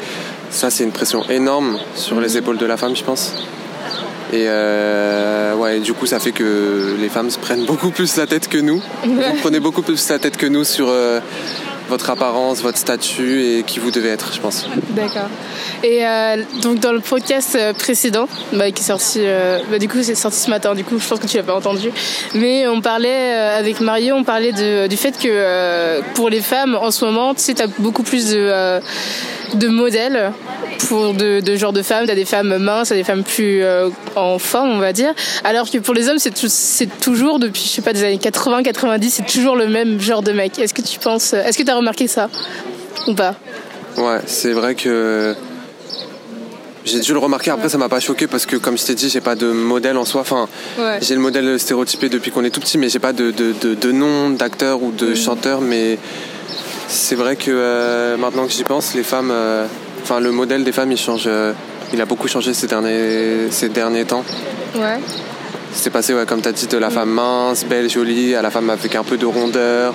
ça, 0.50 0.70
c'est 0.70 0.84
une 0.84 0.92
pression 0.92 1.22
énorme 1.28 1.78
sur 1.94 2.20
les 2.20 2.36
épaules 2.36 2.56
de 2.56 2.66
la 2.66 2.76
femme, 2.76 2.96
je 2.96 3.04
pense. 3.04 3.34
Et 4.32 4.46
euh, 4.48 5.54
ouais, 5.54 5.78
du 5.78 5.92
coup, 5.92 6.06
ça 6.06 6.18
fait 6.18 6.32
que 6.32 6.96
les 7.00 7.08
femmes 7.08 7.30
se 7.30 7.38
prennent 7.38 7.64
beaucoup 7.64 7.90
plus 7.90 8.16
la 8.16 8.26
tête 8.26 8.48
que 8.48 8.58
nous. 8.58 8.82
Vous 9.04 9.40
prenez 9.40 9.60
beaucoup 9.60 9.82
plus 9.82 10.08
la 10.08 10.18
tête 10.18 10.36
que 10.36 10.46
nous 10.46 10.64
sur 10.64 10.92
votre 11.88 12.10
apparence, 12.10 12.62
votre 12.62 12.78
statut 12.78 13.42
et 13.42 13.62
qui 13.62 13.78
vous 13.78 13.90
devez 13.90 14.08
être, 14.08 14.32
je 14.32 14.40
pense. 14.40 14.68
D'accord. 14.90 15.28
Et 15.82 16.06
euh, 16.06 16.42
donc 16.62 16.80
dans 16.80 16.92
le 16.92 17.00
podcast 17.00 17.56
euh, 17.58 17.72
précédent, 17.72 18.28
bah, 18.52 18.70
qui 18.70 18.82
est 18.82 18.86
sorti, 18.86 19.20
euh, 19.22 19.58
bah, 19.70 19.78
du 19.78 19.88
coup 19.88 20.02
c'est 20.02 20.14
sorti 20.14 20.38
ce 20.38 20.50
matin, 20.50 20.74
du 20.74 20.84
coup 20.84 20.98
je 20.98 21.06
pense 21.06 21.20
que 21.20 21.26
tu 21.26 21.36
l'as 21.36 21.42
pas 21.42 21.54
entendu, 21.54 21.90
mais 22.34 22.66
on 22.66 22.80
parlait 22.80 23.32
avec 23.32 23.80
Mario, 23.80 24.14
on 24.14 24.24
parlait 24.24 24.52
de, 24.52 24.86
du 24.86 24.96
fait 24.96 25.18
que 25.18 26.00
pour 26.14 26.28
les 26.28 26.40
femmes 26.40 26.76
en 26.80 26.90
ce 26.90 27.04
moment, 27.04 27.34
tu 27.34 27.42
sais, 27.42 27.60
as 27.62 27.66
beaucoup 27.78 28.02
plus 28.02 28.30
de 28.30 28.80
de 29.54 29.68
modèles 29.68 30.32
pour 30.88 31.14
de, 31.14 31.40
de 31.40 31.56
genre 31.56 31.72
de 31.72 31.82
femmes. 31.82 32.06
T'as 32.06 32.14
des 32.14 32.24
femmes 32.24 32.56
minces, 32.58 32.88
t'as 32.90 32.94
des 32.94 33.04
femmes 33.04 33.22
plus 33.24 33.62
euh, 33.62 33.88
en 34.14 34.38
forme, 34.38 34.70
on 34.70 34.78
va 34.78 34.92
dire. 34.92 35.12
Alors 35.44 35.70
que 35.70 35.78
pour 35.78 35.94
les 35.94 36.08
hommes, 36.08 36.18
c'est 36.18 36.98
toujours 37.00 37.38
depuis, 37.38 37.62
je 37.62 37.68
sais 37.68 37.82
pas, 37.82 37.92
des 37.92 38.04
années 38.04 38.18
80, 38.18 38.62
90, 38.62 39.10
c'est 39.10 39.26
toujours 39.26 39.56
le 39.56 39.68
même 39.68 40.00
genre 40.00 40.22
de 40.22 40.32
mec. 40.32 40.58
Est-ce 40.58 40.74
que 40.74 40.82
tu 40.82 40.98
penses, 40.98 41.32
est-ce 41.32 41.56
que 41.58 41.62
t'as 41.62 41.76
remarqué 41.76 42.06
ça 42.08 42.28
ou 43.06 43.14
pas? 43.14 43.34
Ouais, 43.96 44.20
c'est 44.26 44.52
vrai 44.52 44.74
que 44.74 45.34
j'ai 46.84 47.00
dû 47.00 47.12
le 47.12 47.18
remarquer. 47.18 47.50
Après, 47.50 47.68
ça 47.68 47.78
m'a 47.78 47.88
pas 47.88 47.98
choqué 47.98 48.26
parce 48.26 48.46
que, 48.46 48.56
comme 48.56 48.76
je 48.78 48.84
t'ai 48.84 48.94
dit, 48.94 49.08
j'ai 49.08 49.20
pas 49.20 49.34
de 49.34 49.46
modèle 49.50 49.96
en 49.96 50.04
soi. 50.04 50.20
Enfin, 50.20 50.48
Ouais. 50.78 50.98
j'ai 51.00 51.14
le 51.14 51.20
modèle 51.20 51.58
stéréotypé 51.58 52.08
depuis 52.08 52.30
qu'on 52.30 52.44
est 52.44 52.50
tout 52.50 52.60
petit, 52.60 52.78
mais 52.78 52.88
j'ai 52.88 52.98
pas 53.00 53.12
de, 53.12 53.30
de, 53.30 53.52
de, 53.60 53.74
de 53.74 53.92
nom 53.92 54.30
d'acteur 54.30 54.82
ou 54.82 54.92
de 54.92 55.14
chanteur. 55.14 55.60
Mais 55.60 55.98
c'est 56.88 57.14
vrai 57.16 57.36
que 57.36 57.50
euh, 57.50 58.16
maintenant 58.16 58.46
que 58.46 58.52
j'y 58.52 58.64
pense, 58.64 58.94
les 58.94 59.02
femmes, 59.02 59.30
euh, 59.32 59.66
enfin, 60.02 60.20
le 60.20 60.30
modèle 60.32 60.64
des 60.64 60.72
femmes, 60.72 60.92
il 60.92 60.98
change. 60.98 61.24
euh, 61.26 61.52
il 61.92 62.00
a 62.00 62.04
beaucoup 62.04 62.26
changé 62.26 62.52
ces 62.52 62.66
derniers, 62.66 63.48
ces 63.50 63.68
derniers 63.68 64.04
temps. 64.04 64.24
Ouais. 64.74 64.98
C'est 65.72 65.90
passé, 65.90 66.14
ouais, 66.14 66.26
comme 66.26 66.42
tu 66.42 66.48
as 66.48 66.52
dit, 66.52 66.66
de 66.66 66.78
la 66.78 66.90
femme 66.90 67.10
mince, 67.10 67.64
belle, 67.64 67.88
jolie, 67.88 68.34
à 68.34 68.42
la 68.42 68.50
femme 68.50 68.70
avec 68.70 68.94
un 68.96 69.04
peu 69.04 69.16
de 69.16 69.26
rondeur. 69.26 69.94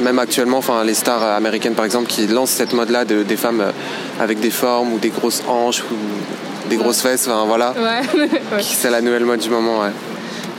Même 0.00 0.18
actuellement, 0.20 0.58
enfin, 0.58 0.84
les 0.84 0.94
stars 0.94 1.22
américaines, 1.22 1.74
par 1.74 1.84
exemple, 1.84 2.06
qui 2.06 2.26
lancent 2.28 2.50
cette 2.50 2.72
mode-là 2.74 3.04
de, 3.04 3.22
des 3.24 3.36
femmes 3.36 3.72
avec 4.20 4.38
des 4.38 4.50
formes 4.50 4.92
ou 4.94 4.98
des 4.98 5.08
grosses 5.10 5.42
hanches 5.48 5.82
ou 5.90 6.68
des 6.68 6.76
grosses 6.76 7.00
fesses, 7.00 7.26
enfin 7.26 7.44
voilà. 7.46 7.74
Ouais. 7.76 8.28
Ouais. 8.52 8.62
C'est 8.62 8.90
la 8.90 9.00
nouvelle 9.00 9.24
mode 9.24 9.40
du 9.40 9.50
moment, 9.50 9.80
ouais. 9.80 9.90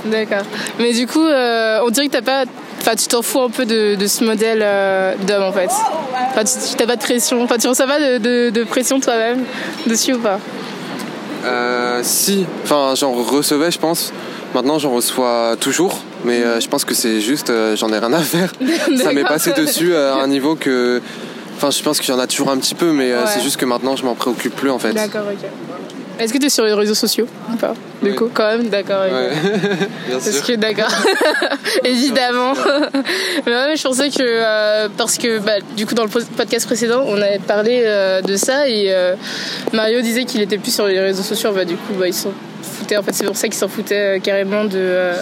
D'accord. 0.06 0.44
Mais 0.80 0.94
du 0.94 1.08
coup, 1.08 1.26
euh, 1.26 1.80
on 1.86 1.90
dirait 1.90 2.08
que 2.08 2.12
t'as 2.14 2.22
pas. 2.22 2.44
Enfin, 2.80 2.96
tu 2.96 3.08
t'en 3.08 3.22
fous 3.22 3.42
un 3.42 3.50
peu 3.50 3.66
de, 3.66 3.96
de 3.96 4.08
ce 4.08 4.24
modèle 4.24 4.62
euh, 4.64 5.14
d'homme 5.28 5.44
en 5.44 5.52
fait. 5.52 5.70
Enfin, 6.32 6.44
tu 6.44 6.76
t'as 6.76 6.88
pas 6.88 6.96
de 6.96 7.02
pression. 7.02 7.44
Enfin, 7.44 7.58
tu 7.58 7.68
ressens 7.68 7.86
pas 7.88 8.00
de, 8.00 8.18
de, 8.18 8.50
de 8.50 8.64
pression 8.64 9.00
toi-même 9.00 9.44
dessus 9.86 10.14
ou 10.14 10.20
pas? 10.20 10.40
Euh, 11.46 12.00
si, 12.04 12.46
enfin, 12.64 12.94
j'en 12.96 13.12
recevais, 13.12 13.72
je 13.72 13.80
pense. 13.80 14.12
Maintenant, 14.54 14.80
j'en 14.80 14.92
reçois 14.92 15.56
toujours, 15.60 16.00
mais 16.26 16.42
je 16.60 16.68
pense 16.68 16.84
que 16.84 16.94
c'est 16.94 17.22
juste, 17.22 17.52
j'en 17.76 17.92
ai 17.94 18.00
rien 18.00 18.12
à 18.14 18.20
faire. 18.20 18.52
Ça 19.02 19.14
m'est 19.14 19.24
passé 19.24 19.54
dessus 19.54 19.96
à 19.96 20.16
un 20.16 20.28
niveau 20.28 20.56
que. 20.56 21.02
Enfin, 21.58 21.70
je 21.70 21.82
pense 21.84 22.00
qu'il 22.00 22.12
y 22.14 22.18
en 22.18 22.20
a 22.20 22.26
toujours 22.28 22.50
un 22.50 22.58
petit 22.58 22.74
peu, 22.76 22.92
mais 22.92 23.14
Ouais. 23.14 23.20
c'est 23.28 23.42
juste 23.42 23.58
que 23.58 23.66
maintenant, 23.66 23.96
je 23.96 24.04
m'en 24.04 24.16
préoccupe 24.16 24.56
plus 24.56 24.72
en 24.72 24.80
fait. 24.80 24.94
D'accord, 24.94 25.26
ok. 25.32 25.48
Est-ce 26.20 26.32
que 26.34 26.38
t'es 26.38 26.50
sur 26.50 26.64
les 26.66 26.74
réseaux 26.74 26.94
sociaux 26.94 27.28
ou 27.52 27.56
pas 27.56 27.74
Du 28.04 28.10
Oui. 28.12 28.16
coup, 28.16 28.30
quand 28.34 28.46
même, 28.48 28.70
d'accord. 28.70 29.02
Ouais. 29.04 29.30
Bien 30.08 30.20
Parce 30.20 30.30
sûr. 30.32 30.46
que 30.46 30.54
d'accord, 30.54 30.92
évidemment. 31.84 32.54
mais 33.46 33.52
ouais, 33.52 33.68
mais 33.70 33.76
je 33.76 33.84
pensais 33.84 34.10
que 34.10 34.18
euh, 34.22 34.88
parce 34.98 35.18
que 35.18 35.40
bah, 35.40 35.54
du 35.76 35.86
coup 35.86 35.96
dans 35.96 36.04
le 36.04 36.10
po- 36.10 36.20
podcast 36.38 36.66
précédent 36.68 37.04
on 37.08 37.20
avait 37.22 37.40
parlé 37.40 37.82
euh, 37.86 38.22
de 38.22 38.36
ça 38.36 38.68
et 38.68 38.88
euh, 38.94 39.16
Mario 39.74 40.02
disait 40.02 40.26
qu'il 40.26 40.42
était 40.42 40.58
plus 40.58 40.74
sur 40.74 40.86
les 40.88 41.00
réseaux 41.00 41.24
sociaux. 41.24 41.52
Bah, 41.54 41.66
du 41.66 41.76
coup 41.76 41.94
bah, 41.98 42.08
ils 42.08 42.14
s'en 42.14 42.32
foutaient. 42.62 42.98
En 42.98 43.04
fait 43.04 43.14
c'est 43.14 43.26
pour 43.26 43.36
ça 43.38 43.48
qu'ils 43.48 43.58
s'en 43.58 43.68
foutaient 43.68 44.18
euh, 44.18 44.20
carrément 44.20 44.66
de 44.66 44.72
euh, 44.76 45.14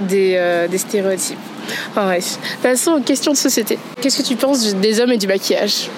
des, 0.00 0.34
euh, 0.36 0.66
des 0.68 0.78
stéréotypes. 0.78 1.38
Enfin, 1.90 2.06
bref. 2.06 2.38
Passons 2.62 2.92
aux 2.92 3.00
questions 3.00 3.32
de 3.32 3.36
société. 3.36 3.78
Qu'est-ce 4.00 4.18
que 4.22 4.26
tu 4.26 4.34
penses 4.34 4.74
des 4.74 5.00
hommes 5.00 5.12
et 5.12 5.18
du 5.18 5.26
maquillage? 5.26 5.88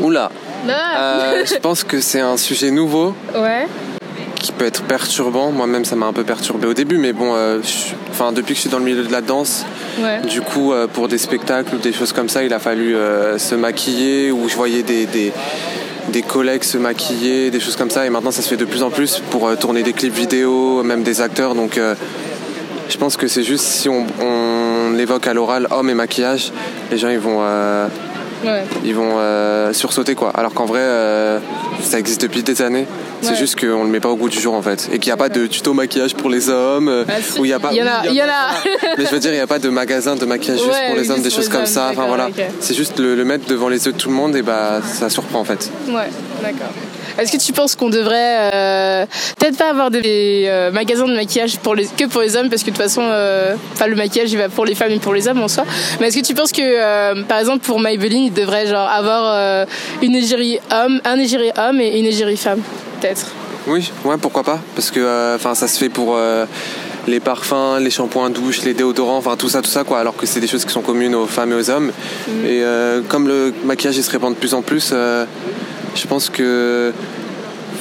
Oula, 0.00 0.30
Euh, 0.68 1.44
je 1.46 1.54
pense 1.58 1.84
que 1.84 2.00
c'est 2.00 2.20
un 2.20 2.36
sujet 2.36 2.70
nouveau 2.70 3.14
Ouais. 3.34 3.66
qui 4.40 4.52
peut 4.52 4.64
être 4.66 4.82
perturbant. 4.82 5.50
Moi-même, 5.50 5.84
ça 5.84 5.96
m'a 5.96 6.06
un 6.06 6.12
peu 6.12 6.24
perturbé 6.24 6.66
au 6.66 6.74
début, 6.74 6.98
mais 6.98 7.12
bon, 7.12 7.34
euh, 7.34 7.58
je- 7.62 7.94
enfin, 8.10 8.32
depuis 8.32 8.52
que 8.54 8.56
je 8.56 8.60
suis 8.62 8.70
dans 8.70 8.78
le 8.78 8.84
milieu 8.84 9.02
de 9.02 9.12
la 9.12 9.20
danse, 9.20 9.64
Ouais. 10.00 10.20
du 10.28 10.40
coup, 10.40 10.72
euh, 10.72 10.86
pour 10.86 11.08
des 11.08 11.18
spectacles 11.18 11.74
ou 11.74 11.78
des 11.78 11.92
choses 11.92 12.12
comme 12.12 12.28
ça, 12.28 12.42
il 12.44 12.52
a 12.52 12.58
fallu 12.58 12.94
euh, 12.94 13.38
se 13.38 13.54
maquiller 13.54 14.30
ou 14.30 14.48
je 14.48 14.54
voyais 14.56 14.82
des, 14.82 15.06
des, 15.06 15.32
des 16.08 16.22
collègues 16.22 16.62
se 16.64 16.78
maquiller, 16.78 17.50
des 17.50 17.60
choses 17.60 17.76
comme 17.76 17.90
ça. 17.90 18.06
Et 18.06 18.10
maintenant, 18.10 18.30
ça 18.30 18.42
se 18.42 18.48
fait 18.48 18.56
de 18.56 18.64
plus 18.64 18.82
en 18.82 18.90
plus 18.90 19.20
pour 19.30 19.48
euh, 19.48 19.56
tourner 19.56 19.82
des 19.82 19.92
clips 19.92 20.14
vidéo, 20.14 20.82
même 20.82 21.02
des 21.02 21.20
acteurs. 21.20 21.54
Donc, 21.54 21.78
euh, 21.78 21.94
je 22.88 22.96
pense 22.98 23.16
que 23.16 23.26
c'est 23.26 23.42
juste 23.42 23.64
si 23.64 23.88
on, 23.88 24.06
on 24.22 24.96
évoque 24.98 25.26
à 25.26 25.34
l'oral 25.34 25.66
homme 25.72 25.90
et 25.90 25.94
maquillage, 25.94 26.52
les 26.90 26.98
gens 26.98 27.08
ils 27.08 27.18
vont. 27.18 27.38
euh, 27.40 27.88
Ouais. 28.44 28.64
ils 28.84 28.94
vont 28.94 29.14
euh, 29.18 29.72
sursauter 29.72 30.14
quoi. 30.14 30.30
Alors 30.34 30.52
qu'en 30.54 30.66
vrai, 30.66 30.80
euh, 30.80 31.38
ça 31.82 31.98
existe 31.98 32.20
depuis 32.22 32.42
des 32.42 32.62
années. 32.62 32.86
C'est 33.22 33.30
Ouais. 33.30 33.36
juste 33.36 33.58
qu'on 33.58 33.82
le 33.84 33.88
met 33.90 34.00
pas 34.00 34.10
au 34.10 34.16
goût 34.16 34.28
du 34.28 34.38
jour 34.38 34.54
en 34.54 34.62
fait. 34.62 34.88
Et 34.92 34.98
qu'il 34.98 35.08
n'y 35.10 35.14
a 35.14 35.16
pas 35.16 35.28
de 35.30 35.46
tuto 35.46 35.72
maquillage 35.72 36.14
pour 36.14 36.28
les 36.30 36.48
hommes. 36.50 36.88
euh, 36.88 37.04
Ah, 37.08 37.12
où 37.38 37.44
il 37.44 37.48
y 37.48 37.52
a 37.52 37.58
pas. 37.58 37.70
Il 37.72 37.78
y 37.78 37.82
en 37.82 37.86
a- 37.86 38.06
il 38.06 38.12
y 38.14 38.22
en 38.22 38.26
a. 38.26 38.50
Mais 38.98 39.04
je 39.06 39.10
veux 39.10 39.18
dire, 39.18 39.30
il 39.32 39.36
n'y 39.36 39.40
a 39.40 39.46
pas 39.46 39.58
de 39.58 39.68
magasin 39.70 40.16
de 40.16 40.24
maquillage 40.26 40.58
juste 40.60 40.80
pour 40.88 40.96
les 40.96 41.10
hommes, 41.10 41.22
des 41.22 41.30
choses 41.30 41.48
comme 41.48 41.60
hommes, 41.60 41.66
ça. 41.66 41.88
Enfin 41.92 42.06
voilà. 42.06 42.28
C'est 42.60 42.74
juste 42.74 42.98
le, 42.98 43.14
le 43.14 43.24
mettre 43.24 43.46
devant 43.48 43.68
les 43.68 43.84
yeux 43.86 43.92
de 43.92 43.98
tout 43.98 44.08
le 44.10 44.14
monde 44.14 44.36
et 44.36 44.42
bah 44.42 44.80
ça 44.84 45.08
surprend 45.08 45.40
en 45.40 45.44
fait. 45.44 45.70
Ouais, 45.88 46.08
d'accord. 46.42 46.72
Est-ce 47.18 47.32
que 47.32 47.36
tu 47.38 47.52
penses 47.52 47.74
qu'on 47.76 47.88
devrait 47.88 48.50
euh, 48.52 49.06
peut-être 49.38 49.56
pas 49.56 49.70
avoir 49.70 49.90
des 49.90 50.44
euh, 50.46 50.70
magasins 50.70 51.06
de 51.06 51.14
maquillage 51.14 51.58
pour 51.58 51.74
les, 51.74 51.86
que 51.86 52.06
pour 52.06 52.20
les 52.20 52.36
hommes 52.36 52.48
parce 52.48 52.62
que 52.62 52.70
de 52.70 52.76
toute 52.76 52.82
façon, 52.82 53.02
euh, 53.04 53.54
enfin, 53.72 53.86
le 53.86 53.96
maquillage 53.96 54.32
il 54.32 54.38
va 54.38 54.48
pour 54.48 54.64
les 54.64 54.74
femmes 54.74 54.92
et 54.92 54.98
pour 54.98 55.14
les 55.14 55.28
hommes 55.28 55.42
en 55.42 55.48
soi. 55.48 55.64
Mais 56.00 56.08
est-ce 56.08 56.18
que 56.18 56.26
tu 56.26 56.34
penses 56.34 56.52
que 56.52 56.62
euh, 56.62 57.22
par 57.24 57.38
exemple 57.38 57.64
pour 57.64 57.80
Maybelline 57.80 58.24
il 58.24 58.32
devrait 58.32 58.66
genre 58.66 58.88
avoir 58.88 59.32
euh, 59.34 59.64
une 60.02 60.14
égérie 60.14 60.58
homme, 60.70 61.00
un 61.04 61.18
égérie 61.18 61.52
homme 61.56 61.80
et 61.80 61.98
une 61.98 62.06
égérie 62.06 62.36
femme 62.36 62.60
peut-être? 63.00 63.26
Oui, 63.66 63.90
ouais, 64.04 64.16
pourquoi 64.16 64.44
pas 64.44 64.60
Parce 64.76 64.90
que 64.90 65.00
euh, 65.00 65.34
enfin 65.34 65.54
ça 65.56 65.66
se 65.66 65.78
fait 65.78 65.88
pour 65.88 66.14
euh, 66.16 66.46
les 67.08 67.18
parfums, 67.18 67.80
les 67.80 67.90
shampoings 67.90 68.30
douche, 68.30 68.62
les 68.62 68.74
déodorants, 68.74 69.16
enfin 69.16 69.36
tout 69.36 69.48
ça, 69.48 69.60
tout 69.60 69.70
ça 69.70 69.82
quoi. 69.84 69.98
Alors 69.98 70.16
que 70.16 70.26
c'est 70.26 70.40
des 70.40 70.46
choses 70.46 70.64
qui 70.64 70.72
sont 70.72 70.82
communes 70.82 71.14
aux 71.14 71.26
femmes 71.26 71.52
et 71.52 71.56
aux 71.56 71.70
hommes. 71.70 71.90
Et 72.44 72.62
euh, 72.62 73.00
comme 73.08 73.26
le 73.26 73.52
maquillage 73.64 73.96
il 73.96 74.04
se 74.04 74.10
répand 74.10 74.32
de 74.32 74.38
plus 74.38 74.54
en 74.54 74.62
plus, 74.62 74.90
euh, 74.92 75.24
je 75.96 76.06
pense 76.06 76.28
que, 76.30 76.92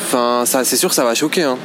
enfin 0.04 0.44
ça, 0.46 0.64
c'est 0.64 0.78
sûr 0.78 0.94
ça 0.94 1.04
va 1.04 1.14
choquer. 1.14 1.44
Hein. 1.44 1.58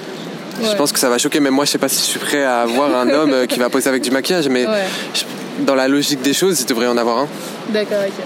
Je 0.62 0.76
pense 0.76 0.92
que 0.92 0.98
ça 0.98 1.08
va 1.08 1.16
choquer. 1.16 1.40
Même 1.40 1.54
moi, 1.54 1.64
je 1.64 1.70
sais 1.70 1.78
pas 1.78 1.88
si 1.88 1.98
je 2.00 2.04
suis 2.10 2.18
prêt 2.18 2.44
à 2.44 2.66
voir 2.66 2.94
un 2.94 3.08
homme 3.08 3.32
euh, 3.32 3.46
qui 3.46 3.58
va 3.58 3.70
poser 3.70 3.88
avec 3.88 4.02
du 4.02 4.10
maquillage, 4.10 4.48
mais 4.48 4.66
Ouais. 4.66 4.84
je- 5.14 5.64
dans 5.64 5.74
la 5.74 5.88
logique 5.88 6.20
des 6.20 6.34
choses, 6.34 6.60
il 6.60 6.66
devrait 6.66 6.84
y 6.86 6.88
en 6.88 6.96
avoir 6.98 7.18
un. 7.20 7.28
D'accord, 7.70 7.98
ok. 8.06 8.24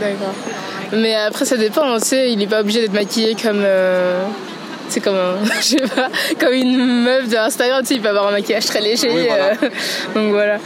D'accord. 0.00 0.34
Mais 0.92 1.14
après, 1.16 1.44
ça 1.44 1.56
dépend, 1.56 1.98
tu 1.98 2.06
sais, 2.08 2.30
il 2.32 2.40
est 2.42 2.46
pas 2.46 2.60
obligé 2.60 2.80
d'être 2.82 2.92
maquillé 2.92 3.34
comme. 3.40 3.62
euh, 3.64 4.22
C'est 4.88 5.00
comme 5.00 5.16
un, 5.16 5.36
je 5.60 5.66
sais 5.68 5.76
pas, 5.96 6.08
comme 6.38 6.52
une 6.52 7.02
meuf 7.04 7.28
de 7.28 7.36
Instagram, 7.36 7.80
tu 7.82 7.88
sais, 7.88 7.94
il 7.94 8.00
peut 8.02 8.10
avoir 8.10 8.28
un 8.28 8.32
maquillage 8.32 8.66
très 8.66 8.80
léger. 8.80 9.08
Oui, 9.12 9.24
voilà. 9.26 9.46
euh, 9.46 9.54
donc 10.14 10.30
voilà. 10.32 10.58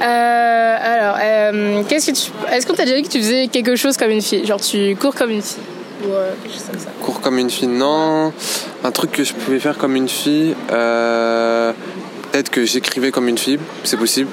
Euh, 0.00 0.76
alors, 0.80 1.16
euh, 1.22 1.82
qu'est-ce 1.88 2.12
que 2.12 2.16
tu, 2.16 2.30
est-ce 2.52 2.66
qu'on 2.66 2.74
t'a 2.74 2.84
déjà 2.84 2.96
dit 2.96 3.02
que 3.02 3.08
tu 3.08 3.18
faisais 3.18 3.48
quelque 3.48 3.74
chose 3.76 3.96
comme 3.96 4.10
une 4.10 4.22
fille? 4.22 4.46
Genre, 4.46 4.60
tu 4.60 4.94
cours 4.96 5.14
comme 5.14 5.30
une 5.30 5.42
fille? 5.42 5.58
Ou 6.04 6.12
euh, 6.12 6.32
quelque 6.42 6.52
chose 6.52 6.64
comme 6.70 6.80
ça 6.80 6.88
Cours 7.00 7.20
comme 7.20 7.38
une 7.38 7.50
fille, 7.50 7.68
non. 7.68 8.32
Un 8.84 8.90
truc 8.90 9.12
que 9.12 9.24
je 9.24 9.34
pouvais 9.34 9.60
faire 9.60 9.78
comme 9.78 9.96
une 9.96 10.08
fille, 10.08 10.54
euh, 10.72 11.72
peut-être 12.30 12.50
que 12.50 12.64
j'écrivais 12.64 13.10
comme 13.10 13.28
une 13.28 13.38
fille, 13.38 13.58
c'est 13.84 13.96
possible. 13.96 14.30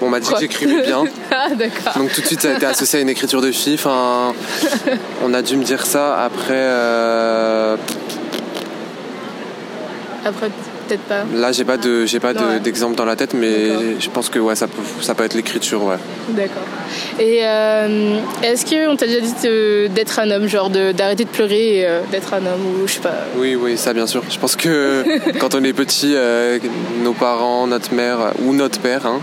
On 0.00 0.08
m'a 0.08 0.20
dit 0.20 0.28
Quoi 0.28 0.36
que 0.36 0.42
j'écrivais 0.42 0.82
bien. 0.82 1.04
Ah, 1.30 1.48
d'accord. 1.54 1.94
Donc 1.96 2.12
tout 2.12 2.20
de 2.20 2.26
suite 2.26 2.40
ça 2.40 2.50
a 2.52 2.56
été 2.56 2.66
associé 2.66 2.98
à 2.98 3.02
une 3.02 3.08
écriture 3.08 3.40
de 3.40 3.50
fille. 3.52 3.74
Enfin, 3.74 4.34
on 5.24 5.32
a 5.34 5.42
dû 5.42 5.56
me 5.56 5.64
dire 5.64 5.86
ça. 5.86 6.22
Après, 6.22 6.50
euh, 6.50 7.76
Après, 10.24 10.50
peut-être 10.88 11.02
pas. 11.02 11.24
là 11.34 11.52
j'ai 11.52 11.64
pas 11.64 11.76
de 11.76 12.04
j'ai 12.06 12.20
pas 12.20 12.34
de- 12.34 12.58
d'exemple 12.58 12.94
dans 12.96 13.04
la 13.04 13.16
tête, 13.16 13.34
mais 13.34 13.98
je 14.00 14.08
pense 14.10 14.28
que 14.28 14.38
ouais 14.38 14.54
ça 14.54 14.66
peut 14.66 14.82
ça 15.00 15.14
peut 15.14 15.24
être 15.24 15.34
l'écriture 15.34 15.82
ouais. 15.84 15.96
D'accord. 16.30 16.62
Et 17.18 17.40
euh, 17.44 18.16
est-ce 18.42 18.64
qu'on 18.66 18.96
t'a 18.96 19.06
déjà 19.06 19.20
dit 19.20 19.88
d'être 19.94 20.18
un 20.18 20.30
homme, 20.30 20.46
genre 20.46 20.70
de- 20.70 20.92
d'arrêter 20.92 21.24
de 21.24 21.28
pleurer 21.30 21.78
et 21.78 21.86
euh, 21.86 22.00
d'être 22.10 22.34
un 22.34 22.38
homme 22.46 22.66
ou 22.82 22.86
je 22.86 22.94
sais 22.94 23.00
pas 23.00 23.14
Oui 23.36 23.54
oui 23.54 23.76
ça 23.76 23.92
bien 23.92 24.06
sûr. 24.06 24.22
Je 24.30 24.38
pense 24.38 24.56
que 24.56 25.04
quand 25.38 25.54
on 25.54 25.62
est 25.64 25.72
petit, 25.72 26.12
euh, 26.14 26.58
nos 27.02 27.12
parents, 27.12 27.66
notre 27.66 27.94
mère 27.94 28.32
ou 28.44 28.52
notre 28.54 28.78
père. 28.80 29.06
Hein, 29.06 29.20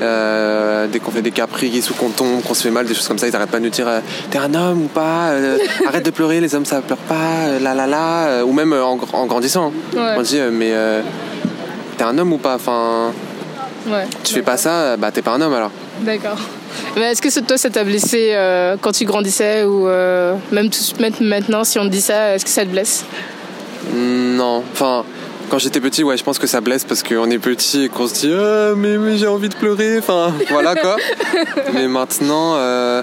euh, 0.00 0.86
dès 0.86 0.98
qu'on 0.98 1.10
fait 1.10 1.22
des 1.22 1.30
caprices 1.30 1.90
ou 1.90 1.94
qu'on 1.94 2.08
tombe, 2.08 2.42
qu'on 2.42 2.54
se 2.54 2.62
fait 2.62 2.70
mal, 2.70 2.86
des 2.86 2.94
choses 2.94 3.08
comme 3.08 3.18
ça, 3.18 3.28
ils 3.28 3.36
arrêtent 3.36 3.50
pas 3.50 3.58
de 3.58 3.64
nous 3.64 3.70
dire 3.70 3.86
euh, 3.88 4.00
t'es 4.30 4.38
un 4.38 4.54
homme 4.54 4.82
ou 4.84 4.88
pas, 4.88 5.30
euh, 5.30 5.58
arrête 5.86 6.04
de 6.04 6.10
pleurer, 6.10 6.40
les 6.40 6.54
hommes 6.54 6.64
ça 6.64 6.80
pleure 6.80 6.98
pas, 6.98 7.58
la 7.60 7.74
la 7.74 7.86
la, 7.86 8.44
ou 8.44 8.52
même 8.52 8.72
en, 8.72 8.96
gr- 8.96 9.14
en 9.14 9.26
grandissant. 9.26 9.72
hein. 9.94 9.98
Ouais. 9.98 10.14
On 10.18 10.22
dit 10.22 10.38
mais 10.52 10.72
t'es 11.98 12.04
un 12.04 12.16
homme 12.18 12.32
ou 12.32 12.38
pas, 12.38 12.54
enfin 12.54 13.12
Ouais. 13.86 14.04
tu 14.22 14.32
fais 14.34 14.42
pas 14.42 14.56
ça, 14.56 14.96
bah 14.96 15.10
t'es 15.10 15.22
pas 15.22 15.32
un 15.32 15.40
homme 15.40 15.54
alors. 15.54 15.70
D'accord. 16.02 16.38
Mais 16.96 17.02
est-ce 17.12 17.20
que 17.20 17.40
toi 17.40 17.58
ça 17.58 17.68
t'a 17.68 17.84
blessé 17.84 18.34
quand 18.80 18.92
tu 18.92 19.04
grandissais 19.04 19.64
ou 19.64 19.86
même, 20.52 20.70
tout, 20.70 20.80
maintenant 21.20 21.64
si 21.64 21.78
on 21.78 21.84
te 21.84 21.88
dit 21.88 22.00
ça, 22.00 22.34
est-ce 22.34 22.44
que 22.44 22.50
ça 22.50 22.62
te 22.62 22.68
blesse? 22.70 23.04
Non, 23.94 24.62
enfin 24.72 25.04
quand 25.52 25.58
j'étais 25.58 25.82
petit, 25.82 26.02
ouais, 26.02 26.16
je 26.16 26.24
pense 26.24 26.38
que 26.38 26.46
ça 26.46 26.62
blesse 26.62 26.84
parce 26.84 27.02
qu'on 27.02 27.30
est 27.30 27.38
petit 27.38 27.82
et 27.82 27.88
qu'on 27.90 28.06
se 28.08 28.14
dit 28.14 28.32
ah, 28.34 28.72
mais, 28.74 28.96
mais 28.96 29.18
j'ai 29.18 29.26
envie 29.26 29.50
de 29.50 29.54
pleurer, 29.54 29.98
enfin 29.98 30.32
voilà 30.50 30.74
quoi. 30.74 30.96
mais 31.74 31.88
maintenant, 31.88 32.54
euh, 32.56 33.02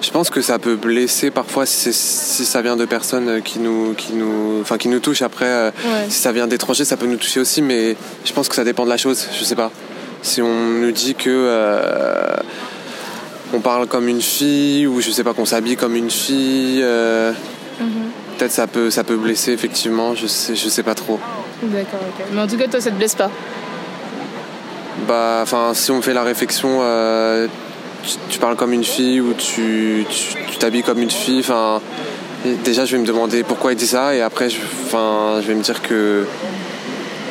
je 0.00 0.08
pense 0.12 0.30
que 0.30 0.40
ça 0.40 0.60
peut 0.60 0.76
blesser 0.76 1.32
parfois 1.32 1.66
si, 1.66 1.92
ça 1.92 2.62
vient 2.62 2.76
de 2.76 2.84
personnes 2.84 3.42
qui 3.42 3.58
nous, 3.58 3.94
qui 3.94 4.12
nous, 4.12 4.60
enfin 4.60 4.78
qui 4.78 4.86
nous 4.86 5.00
touchent. 5.00 5.22
Après, 5.22 5.44
euh, 5.46 5.70
Ouais. 5.84 6.06
si 6.08 6.20
ça 6.20 6.30
vient 6.30 6.46
d'étrangers, 6.46 6.84
ça 6.84 6.96
peut 6.96 7.06
nous 7.06 7.16
toucher 7.16 7.40
aussi, 7.40 7.62
mais 7.62 7.96
je 8.24 8.32
pense 8.32 8.48
que 8.48 8.54
ça 8.54 8.62
dépend 8.62 8.84
de 8.84 8.90
la 8.90 8.96
chose. 8.96 9.26
Je 9.36 9.42
sais 9.42 9.56
pas. 9.56 9.72
Si 10.22 10.40
on 10.40 10.54
nous 10.80 10.92
dit 10.92 11.16
que 11.16 11.28
euh, 11.30 12.36
on 13.52 13.58
parle 13.58 13.88
comme 13.88 14.06
une 14.06 14.22
fille 14.22 14.86
ou 14.86 15.00
je 15.00 15.10
sais 15.10 15.24
pas 15.24 15.34
qu'on 15.34 15.46
s'habille 15.46 15.74
comme 15.76 15.96
une 15.96 16.12
fille. 16.12 16.78
euh, 16.80 17.32
Peut-être 18.38 18.52
ça 18.52 18.68
peut 18.68 18.88
ça 18.88 19.02
peut 19.02 19.16
blesser 19.16 19.50
effectivement. 19.50 20.14
Je 20.14 20.28
sais 20.28 20.54
je 20.54 20.68
sais 20.68 20.84
pas 20.84 20.94
trop. 20.94 21.18
D'accord, 21.62 22.00
ok. 22.00 22.24
Mais 22.32 22.40
en 22.40 22.46
tout 22.46 22.56
cas, 22.56 22.66
toi, 22.68 22.80
ça 22.80 22.90
te 22.90 22.96
blesse 22.96 23.14
pas? 23.14 23.30
Bah 25.06 25.40
enfin 25.42 25.74
si 25.74 25.90
on 25.90 26.02
fait 26.02 26.12
la 26.12 26.22
réflexion. 26.24 26.80
euh, 26.82 27.46
tu, 28.02 28.16
tu 28.30 28.38
parles 28.38 28.56
comme 28.56 28.72
une 28.72 28.84
fille 28.84 29.20
ou 29.20 29.32
tu 29.32 30.04
t'habilles 30.58 30.82
comme 30.82 31.00
une 31.00 31.10
fille. 31.10 31.40
Enfin 31.40 31.80
déjà 32.64 32.84
je 32.84 32.92
vais 32.96 33.02
me 33.02 33.06
demander 33.06 33.42
pourquoi 33.44 33.72
il 33.72 33.76
dit 33.76 33.86
ça 33.86 34.14
et 34.14 34.20
après 34.22 34.50
je, 34.50 34.56
je 34.60 35.46
vais 35.46 35.54
me 35.54 35.62
dire 35.62 35.82
que 35.82 36.24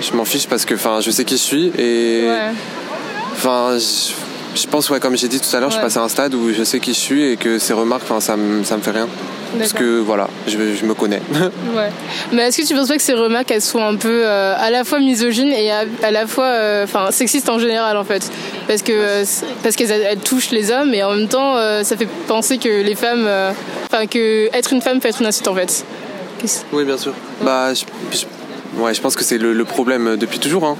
je 0.01 0.12
m'en 0.13 0.25
fiche 0.25 0.48
parce 0.48 0.65
que 0.65 0.75
je 0.75 1.12
sais 1.12 1.25
qui 1.25 1.36
je 1.38 1.41
suis 1.41 1.72
et 1.77 2.24
Ouais. 2.27 2.51
Enfin, 3.34 3.77
je, 3.77 4.60
je 4.60 4.67
pense, 4.67 4.89
ouais, 4.89 5.00
comme 5.00 5.15
j'ai 5.15 5.27
dit 5.27 5.39
tout 5.39 5.55
à 5.55 5.60
l'heure, 5.60 5.69
je 5.69 5.79
passé 5.79 6.00
à 6.00 6.01
un 6.01 6.07
stade 6.10 6.34
où 6.34 6.51
je 6.51 6.63
sais 6.63 6.79
qui 6.79 6.93
je 6.93 7.00
suis 7.00 7.24
et 7.24 7.38
que 7.38 7.60
ces 7.60 7.74
remarques, 7.74 8.05
ça 8.19 8.36
me 8.36 8.63
fait 8.63 8.91
rien. 8.91 9.07
Parce 9.58 9.74
que 9.74 10.00
voilà, 10.00 10.28
je, 10.48 10.58
je 10.76 10.86
me 10.86 10.94
connais. 10.94 11.22
Ouais. 11.76 11.90
Mais 12.32 12.44
est-ce 12.44 12.62
que 12.62 12.66
tu 12.68 12.74
penses 12.76 12.88
pas 12.88 12.96
que 12.98 13.02
ces 13.02 13.14
remarques, 13.14 13.52
elles 13.52 13.62
sont 13.62 13.84
un 13.84 13.96
peu 13.96 14.22
euh, 14.26 14.54
à 14.58 14.70
la 14.70 14.84
fois 14.84 15.00
misogynes 15.00 15.52
et 15.52 15.72
à, 15.72 15.84
à 16.04 16.12
la 16.12 16.28
fois 16.28 16.46
euh, 16.46 16.84
enfin, 16.84 17.12
sexistes 17.12 17.50
en 17.50 17.60
général, 17.60 17.98
en 17.98 18.04
fait? 18.04 18.30
Parce 18.68 18.82
que 18.82 18.92
euh, 18.94 19.24
parce 19.64 19.76
qu'elles 19.76 19.92
elles 19.92 20.20
touchent 20.20 20.52
les 20.52 20.72
hommes 20.72 20.94
et 20.94 21.04
en 21.04 21.14
même 21.16 21.28
temps, 21.28 21.56
euh, 21.58 21.84
ça 21.84 21.96
fait 21.98 22.08
penser 22.28 22.58
que 22.58 22.70
les 22.82 22.96
femmes. 22.96 23.26
euh, 23.28 23.52
Enfin, 23.92 24.06
que 24.06 24.50
être 24.54 24.74
une 24.74 24.82
femme 24.82 25.00
peut 25.00 25.08
être 25.08 25.22
une 25.22 25.28
insulte, 25.28 25.48
en 25.48 25.56
fait. 25.56 25.86
Oui, 26.74 26.84
bien 26.84 26.98
sûr. 26.98 27.14
Bah, 27.42 27.74
je, 27.74 27.84
je- 28.12 28.82
ouais, 28.82 28.94
je 28.94 29.02
pense 29.02 29.16
que 29.16 29.24
c'est 29.24 29.38
le, 29.38 29.54
le 29.54 29.64
problème 29.66 30.18
depuis 30.18 30.40
toujours. 30.40 30.66
Hein. 30.66 30.78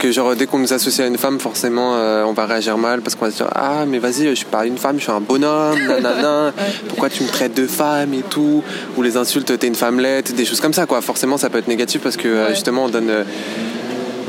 Que 0.00 0.10
genre, 0.10 0.34
dès 0.34 0.46
qu'on 0.46 0.58
nous 0.58 0.72
associe 0.72 1.04
à 1.04 1.08
une 1.08 1.18
femme, 1.18 1.38
forcément, 1.38 1.94
euh, 1.94 2.24
on 2.24 2.32
va 2.32 2.46
réagir 2.46 2.78
mal 2.78 3.02
parce 3.02 3.14
qu'on 3.14 3.26
va 3.26 3.30
se 3.30 3.36
dire 3.36 3.48
Ah, 3.54 3.84
mais 3.86 3.98
vas-y, 3.98 4.28
je 4.30 4.34
suis 4.34 4.46
pas 4.46 4.64
une 4.64 4.78
femme, 4.78 4.96
je 4.96 5.02
suis 5.02 5.12
un 5.12 5.20
bonhomme, 5.20 5.78
nanana. 5.78 6.52
Pourquoi 6.88 7.10
tu 7.10 7.22
me 7.22 7.28
traites 7.28 7.52
de 7.54 7.66
femme 7.66 8.14
et 8.14 8.22
tout? 8.22 8.64
Ou 8.96 9.02
les 9.02 9.18
insultes, 9.18 9.58
t'es 9.58 9.66
une 9.66 9.74
femmelette, 9.74 10.34
des 10.34 10.46
choses 10.46 10.62
comme 10.62 10.72
ça, 10.72 10.86
quoi. 10.86 11.02
Forcément, 11.02 11.36
ça 11.36 11.50
peut 11.50 11.58
être 11.58 11.68
négatif 11.68 12.00
parce 12.00 12.16
que 12.16 12.28
euh, 12.28 12.46
Ouais. 12.46 12.54
justement, 12.54 12.84
on 12.84 12.88
donne. 12.88 13.10
euh, 13.10 13.24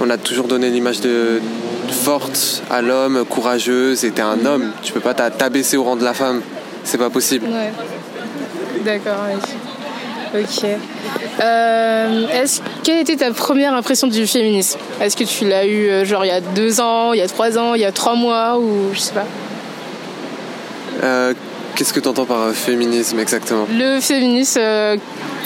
on 0.04 0.10
a 0.10 0.18
toujours 0.18 0.48
donné 0.50 0.70
l'image 0.70 1.00
de 1.00 1.40
forte 1.90 2.64
à 2.70 2.82
l'homme, 2.82 3.24
courageuse, 3.30 4.04
et 4.04 4.12
t'es 4.12 4.22
un 4.22 4.46
homme. 4.46 4.72
Tu 4.84 4.92
peux 4.92 5.00
pas 5.00 5.14
t'a- 5.14 5.30
t'abaisser 5.32 5.78
au 5.78 5.84
rang 5.84 5.96
de 5.96 6.04
la 6.04 6.14
femme. 6.14 6.42
C'est 6.84 6.98
pas 6.98 7.10
possible. 7.10 7.46
Ouais. 7.48 7.72
D'accord. 8.84 9.24
Ok. 10.34 10.66
Euh, 11.42 12.28
est-ce, 12.30 12.62
quelle 12.84 13.00
était 13.00 13.18
ta 13.18 13.32
première 13.32 13.74
impression 13.74 14.08
du 14.08 14.26
féminisme? 14.28 14.80
Est-ce 15.02 15.18
que 15.18 15.24
tu 15.24 15.48
l'as 15.48 15.66
eu 15.66 15.90
euh, 15.90 16.06
genre 16.06 16.24
il 16.24 16.30
y 16.30 16.32
a 16.32 16.42
deux 16.42 16.80
ans, 16.80 17.14
il 17.14 17.20
y 17.20 17.22
a 17.22 17.28
trois 17.28 17.58
ans, 17.58 17.74
il 17.74 17.82
y 17.82 17.86
a 17.86 17.92
trois 17.92 18.16
mois 18.16 18.58
ou 18.58 18.94
je 18.94 19.00
sais 19.00 19.14
pas? 19.14 19.26
Euh, 21.04 21.34
Qu'est-ce 21.76 21.94
que 21.94 22.00
t'entends 22.02 22.26
par 22.26 22.42
euh, 22.42 22.52
féminisme 22.54 23.18
exactement? 23.20 23.66
Le 23.74 24.00
féminisme, 24.02 24.60
euh, 24.62 24.98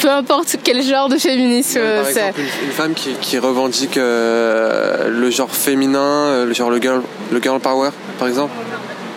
peu 0.02 0.10
importe 0.10 0.58
quel 0.64 0.82
genre 0.84 1.08
de 1.08 1.18
féminisme 1.18 1.80
Par 1.80 2.06
c'est. 2.06 2.12
exemple, 2.12 2.40
une, 2.64 2.72
femme 2.72 2.94
qui, 2.94 3.14
qui 3.22 3.38
revendique 3.38 3.96
le 3.96 5.30
genre 5.30 5.50
féminin, 5.52 6.44
le 6.46 6.54
genre 6.54 6.70
le 6.72 6.82
girl, 6.82 7.02
le 7.32 7.42
girl 7.42 7.60
power, 7.60 7.92
par 8.20 8.28
exemple? 8.28 8.52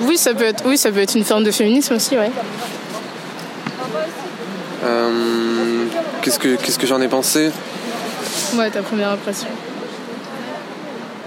Oui, 0.02 0.16
ça 0.16 0.32
peut 0.34 0.44
être, 0.44 0.62
oui, 0.66 0.78
ça 0.78 0.92
peut 0.92 1.00
être 1.00 1.16
une 1.16 1.24
forme 1.24 1.44
de 1.44 1.50
féminisme 1.50 1.94
aussi, 1.94 2.16
ouais. 2.16 2.30
Euh, 4.84 5.84
qu'est-ce 6.22 6.38
que 6.38 6.56
qu'est-ce 6.56 6.78
que 6.78 6.86
j'en 6.86 7.00
ai 7.00 7.08
pensé 7.08 7.50
Ouais, 8.54 8.70
ta 8.70 8.82
première 8.82 9.10
impression. 9.10 9.48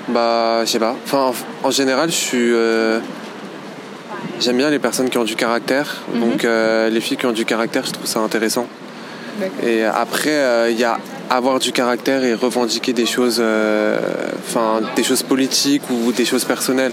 Bah, 0.10 0.62
je 0.66 0.72
sais 0.72 0.80
pas. 0.80 0.96
Enfin, 1.06 1.32
en, 1.64 1.68
en 1.68 1.72
général, 1.72 2.10
je 2.10 2.16
suis. 2.16 2.52
euh, 2.54 3.00
J'aime 4.40 4.58
bien 4.58 4.70
les 4.70 4.80
personnes 4.80 5.10
qui 5.10 5.18
ont 5.18 5.24
du 5.24 5.36
caractère. 5.36 6.02
Mhm. 6.14 6.20
Donc, 6.22 6.46
euh, 6.46 6.90
les 6.90 7.02
filles 7.02 7.18
qui 7.18 7.26
ont 7.28 7.32
du 7.32 7.46
caractère, 7.46 7.86
je 7.86 7.92
trouve 7.92 8.08
ça 8.08 8.20
intéressant. 8.20 8.68
Et 9.64 9.84
après, 9.84 10.70
il 10.72 10.80
y 10.80 10.84
a 10.84 11.00
avoir 11.30 11.58
du 11.60 11.72
caractère 11.72 12.24
et 12.24 12.34
revendiquer 12.34 12.92
des 12.94 13.06
choses, 13.06 13.42
enfin, 14.48 14.82
des 14.96 15.04
choses 15.04 15.24
politiques 15.24 15.84
ou 15.90 16.12
des 16.12 16.26
choses 16.26 16.44
personnelles. 16.46 16.92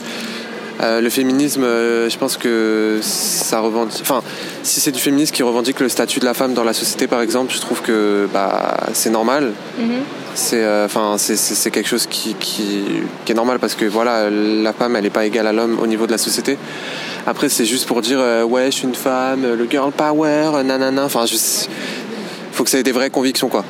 Euh, 0.80 1.00
le 1.00 1.10
féminisme, 1.10 1.64
euh, 1.64 2.08
je 2.08 2.16
pense 2.18 2.36
que 2.36 2.98
ça 3.02 3.60
revendique. 3.60 3.98
Enfin, 4.00 4.22
si 4.62 4.80
c'est 4.80 4.92
du 4.92 5.00
féminisme 5.00 5.34
qui 5.34 5.42
revendique 5.42 5.80
le 5.80 5.88
statut 5.88 6.20
de 6.20 6.24
la 6.24 6.34
femme 6.34 6.54
dans 6.54 6.64
la 6.64 6.72
société, 6.72 7.06
par 7.06 7.20
exemple, 7.20 7.52
je 7.52 7.60
trouve 7.60 7.82
que 7.82 8.28
bah, 8.32 8.76
c'est 8.92 9.10
normal. 9.10 9.52
Mhm. 9.78 10.00
C'est, 10.34 10.62
euh, 10.62 10.84
enfin, 10.84 11.16
c'est, 11.18 11.70
quelque 11.70 11.88
chose 11.88 12.06
qui, 12.06 12.34
qui, 12.34 12.84
qui 13.24 13.32
est 13.32 13.34
normal 13.34 13.58
parce 13.58 13.74
que 13.74 13.84
voilà, 13.84 14.30
la 14.30 14.72
femme, 14.72 14.94
elle 14.94 15.02
n'est 15.02 15.10
pas 15.10 15.26
égale 15.26 15.48
à 15.48 15.52
l'homme 15.52 15.78
au 15.82 15.86
niveau 15.86 16.06
de 16.06 16.12
la 16.12 16.18
société. 16.18 16.56
Après, 17.26 17.48
c'est 17.48 17.64
juste 17.64 17.86
pour 17.86 18.00
dire, 18.00 18.20
ouais, 18.48 18.66
je 18.66 18.76
suis 18.76 18.86
une 18.86 18.94
femme, 18.94 19.42
le 19.42 19.66
girl 19.68 19.90
power, 19.90 20.62
nanana. 20.62 21.04
Enfin, 21.04 21.26
je, 21.26 21.34
faut 22.58 22.64
que 22.64 22.70
ça 22.70 22.78
ait 22.78 22.82
des 22.82 22.90
vraies 22.90 23.08
convictions, 23.10 23.48
quoi. 23.48 23.64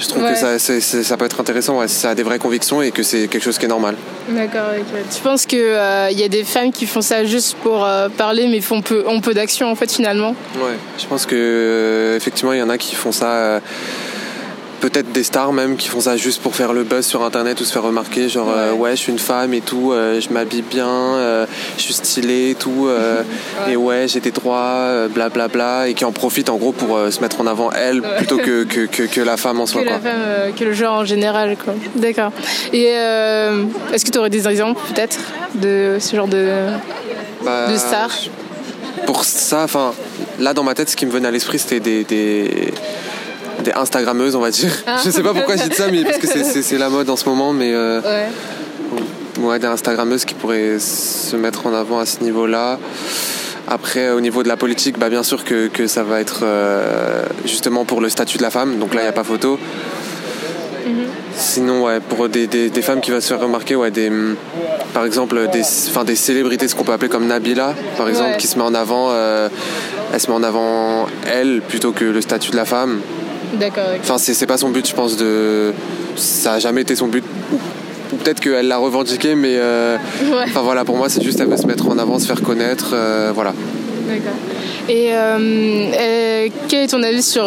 Je 0.00 0.08
trouve 0.08 0.24
Ouais. 0.24 0.32
que 0.32 0.58
ça, 0.58 1.16
peut 1.16 1.24
être 1.24 1.38
intéressant, 1.40 1.78
ouais, 1.78 1.86
si 1.86 1.94
ça 1.94 2.10
a 2.10 2.14
des 2.16 2.24
vraies 2.24 2.40
convictions 2.40 2.82
et 2.82 2.90
que 2.90 3.04
c'est 3.04 3.28
quelque 3.28 3.44
chose 3.44 3.56
qui 3.56 3.66
est 3.66 3.68
normal. 3.68 3.94
D'accord, 4.28 4.70
ok. 4.76 5.00
Tu 5.14 5.20
penses 5.22 5.46
qu'il 5.46 5.60
y 5.60 6.24
a 6.24 6.28
des 6.28 6.42
femmes 6.42 6.72
qui 6.72 6.86
font 6.86 7.02
ça 7.02 7.24
juste 7.24 7.56
pour 7.62 7.84
euh, 7.84 8.08
parler 8.08 8.48
mais 8.48 8.60
font 8.60 8.82
peu, 8.82 9.04
ont 9.06 9.20
peu 9.20 9.32
d'action 9.32 9.70
en 9.70 9.76
fait 9.76 9.92
finalement? 9.92 10.34
Ouais. 10.56 10.76
Je 10.98 11.06
pense 11.06 11.24
que 11.24 11.36
euh, 11.36 12.16
effectivement, 12.16 12.52
il 12.52 12.58
y 12.58 12.62
en 12.62 12.68
a 12.68 12.78
qui 12.78 12.96
font 12.96 13.12
ça. 13.12 13.60
Peut-être 14.82 15.12
des 15.12 15.22
stars 15.22 15.52
même 15.52 15.76
qui 15.76 15.86
font 15.88 16.00
ça 16.00 16.16
juste 16.16 16.42
pour 16.42 16.56
faire 16.56 16.72
le 16.72 16.82
buzz 16.82 17.06
sur 17.06 17.22
internet 17.22 17.60
ou 17.60 17.64
se 17.64 17.72
faire 17.72 17.84
remarquer, 17.84 18.28
genre 18.28 18.48
euh, 18.50 18.72
Ouais. 18.72 18.90
je 18.90 18.96
suis 18.96 19.12
une 19.12 19.18
femme 19.20 19.54
et 19.54 19.60
tout, 19.60 19.92
euh, 19.92 20.20
je 20.20 20.28
m'habille 20.30 20.62
bien, 20.62 20.88
euh, 20.88 21.46
je 21.76 21.82
suis 21.82 21.94
stylée 21.94 22.50
et 22.50 22.54
tout, 22.56 22.88
Ouais. 22.88 23.72
et 23.72 23.76
ouais 23.76 24.06
j'ai 24.08 24.18
des 24.18 24.32
droits, 24.32 25.06
blablabla, 25.14 25.86
et 25.88 25.94
qui 25.94 26.04
en 26.04 26.10
profitent 26.10 26.48
en 26.50 26.56
gros 26.56 26.72
pour 26.72 26.98
se 27.10 27.20
mettre 27.20 27.40
en 27.40 27.46
avant 27.46 27.70
elle 27.70 28.00
Ouais. 28.00 28.16
plutôt 28.16 28.38
que, 28.38 28.64
que, 28.64 28.86
que, 28.86 29.04
que 29.04 29.20
la 29.20 29.36
femme 29.36 29.60
en 29.60 29.64
que 29.66 29.70
soi. 29.70 29.84
la 29.84 29.90
Quoi. 29.92 30.00
femme, 30.00 30.52
que 30.58 30.64
le 30.64 30.72
genre 30.72 30.94
en 30.98 31.04
général 31.04 31.56
quoi. 31.64 31.74
D'accord. 31.94 32.32
Et 32.72 32.86
est-ce 32.86 34.04
que 34.04 34.10
tu 34.10 34.18
aurais 34.18 34.30
des 34.30 34.48
exemples 34.48 34.80
peut-être 34.92 35.18
de 35.54 35.98
ce 36.00 36.16
genre 36.16 36.26
de, 36.26 36.48
Bah, 37.44 37.68
de 37.72 37.76
stars 37.76 38.10
Pour 39.06 39.24
ça, 39.24 39.62
enfin, 39.62 39.92
là 40.40 40.54
dans 40.54 40.64
ma 40.64 40.74
tête, 40.74 40.90
ce 40.90 40.96
qui 40.96 41.06
me 41.06 41.12
venait 41.12 41.28
à 41.28 41.30
l'esprit, 41.30 41.60
c'était 41.60 41.78
des, 41.80 42.02
des, 42.02 42.72
des 43.64 43.72
Instagrammeuses, 43.72 44.34
on 44.36 44.40
va 44.40 44.50
dire. 44.50 44.70
Ah. 44.86 44.96
Je 45.04 45.10
sais 45.10 45.22
pas 45.22 45.32
pourquoi 45.34 45.56
je 45.56 45.64
dis 45.64 45.74
ça, 45.76 45.88
mais 45.90 46.04
parce 46.04 46.18
que 46.18 46.26
c'est- 46.26 46.78
la 46.78 46.88
mode 46.88 47.08
en 47.10 47.16
ce 47.16 47.28
moment, 47.28 47.52
mais 47.52 47.72
euh, 47.74 48.00
Ouais. 48.00 48.26
ouais, 49.40 49.58
des 49.58 49.66
Instagrammeuses 49.66 50.24
qui 50.24 50.34
pourraient 50.34 50.78
se 50.78 51.36
mettre 51.36 51.66
en 51.66 51.74
avant 51.74 51.98
à 51.98 52.06
ce 52.06 52.22
niveau-là. 52.24 52.78
Après, 53.68 54.10
au 54.10 54.20
niveau 54.20 54.42
de 54.42 54.48
la 54.48 54.56
politique, 54.56 54.98
bah, 54.98 55.08
bien 55.08 55.22
sûr 55.22 55.44
que, 55.44 55.68
que 55.68 55.86
ça 55.86 56.02
va 56.02 56.20
être 56.20 56.40
euh, 56.42 57.24
justement 57.44 57.84
pour 57.84 58.00
le 58.00 58.08
statut 58.08 58.36
de 58.38 58.42
la 58.42 58.50
femme, 58.50 58.78
donc 58.78 58.94
là, 58.94 59.00
il 59.02 59.04
n'y 59.04 59.08
a 59.08 59.12
pas 59.12 59.22
photo. 59.24 59.58
Sinon, 61.34 61.84
ouais, 61.84 62.00
pour 62.00 62.28
des, 62.28 62.46
des, 62.46 62.68
des 62.70 62.82
femmes 62.82 63.00
qui 63.00 63.10
vont 63.10 63.20
se 63.20 63.28
faire 63.28 63.40
remarquer, 63.40 63.74
ouais, 63.76 63.90
des, 63.90 64.10
par 64.92 65.04
exemple, 65.04 65.48
des, 65.52 65.62
des 66.04 66.14
célébrités, 66.16 66.68
ce 66.68 66.74
qu'on 66.74 66.84
peut 66.84 66.92
appeler 66.92 67.08
comme 67.08 67.26
Nabila, 67.26 67.74
par 67.96 68.08
exemple, 68.08 68.32
Ouais. 68.32 68.36
qui 68.36 68.46
se 68.46 68.58
met 68.58 68.64
en 68.64 68.74
avant, 68.74 69.08
euh, 69.10 69.48
elle 70.12 70.20
se 70.20 70.28
met 70.30 70.36
en 70.36 70.42
avant 70.42 71.06
elle 71.32 71.62
plutôt 71.62 71.92
que 71.92 72.04
le 72.04 72.20
statut 72.20 72.50
de 72.50 72.56
la 72.56 72.64
femme. 72.64 73.00
D'accord. 73.54 73.84
Enfin, 74.00 74.18
c'est 74.18 74.34
c'est 74.34 74.46
pas 74.46 74.56
son 74.58 74.70
but, 74.70 74.86
je 74.88 74.94
pense, 74.94 75.16
de. 75.16 75.72
Ça 76.16 76.54
a 76.54 76.58
jamais 76.58 76.82
été 76.82 76.96
son 76.96 77.08
but. 77.08 77.24
Peut-être 78.22 78.40
qu'elle 78.40 78.68
l'a 78.68 78.76
revendiqué, 78.78 79.34
mais. 79.34 79.54
euh, 79.56 79.96
Ouais. 80.22 80.44
Enfin 80.46 80.60
voilà, 80.62 80.84
pour 80.84 80.96
moi, 80.96 81.08
c'est 81.08 81.22
juste, 81.22 81.40
elle 81.40 81.48
veut 81.48 81.56
se 81.56 81.66
mettre 81.66 81.88
en 81.88 81.98
avant, 81.98 82.18
se 82.18 82.26
faire 82.26 82.42
connaître, 82.42 82.90
euh, 82.94 83.32
voilà. 83.34 83.52
D'accord. 84.06 84.32
Et 84.88 85.14
euh, 85.14 85.38
euh, 85.38 86.48
quel 86.68 86.84
est 86.84 86.88
ton 86.88 87.02
avis 87.02 87.22
sur 87.22 87.44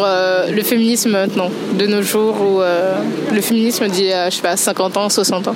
le 0.50 0.62
féminisme 0.62 1.10
maintenant, 1.10 1.50
de 1.78 1.86
nos 1.86 2.02
jours, 2.02 2.36
ou 2.40 2.60
le 3.34 3.40
féminisme 3.40 3.86
d'il 3.88 4.06
y 4.06 4.12
a, 4.12 4.30
je 4.30 4.36
sais 4.36 4.42
pas, 4.42 4.56
50 4.56 4.96
ans, 4.96 5.08
60 5.08 5.48
ans? 5.48 5.54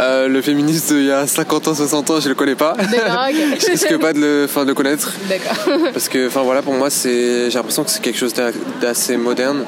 Euh, 0.00 0.28
le 0.28 0.42
féministe 0.42 0.90
il 0.90 1.04
y 1.04 1.10
a 1.10 1.26
50 1.26 1.68
ans, 1.68 1.74
60 1.74 2.10
ans, 2.10 2.20
je 2.20 2.28
le 2.28 2.34
connais 2.34 2.54
pas. 2.54 2.74
Je 2.82 3.70
risque 3.70 3.96
pas 3.98 4.12
de 4.12 4.20
le, 4.20 4.42
enfin, 4.48 4.62
de 4.64 4.68
le 4.68 4.74
connaître. 4.74 5.12
D'accord. 5.28 5.56
Parce 5.92 6.08
que, 6.08 6.26
enfin 6.28 6.42
voilà, 6.42 6.62
pour 6.62 6.74
moi, 6.74 6.90
c'est, 6.90 7.50
j'ai 7.50 7.56
l'impression 7.58 7.84
que 7.84 7.90
c'est 7.90 8.00
quelque 8.02 8.18
chose 8.18 8.34
d'a- 8.34 8.50
d'assez 8.80 9.16
moderne, 9.16 9.64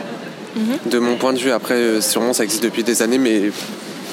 Mhm. 0.56 0.78
de 0.90 0.98
mon 1.00 1.16
point 1.16 1.32
de 1.32 1.38
vue. 1.38 1.50
Après, 1.50 1.74
euh, 1.74 2.00
sûrement, 2.00 2.32
ça 2.32 2.44
existe 2.44 2.62
depuis 2.62 2.84
des 2.84 3.02
années, 3.02 3.18
mais 3.18 3.50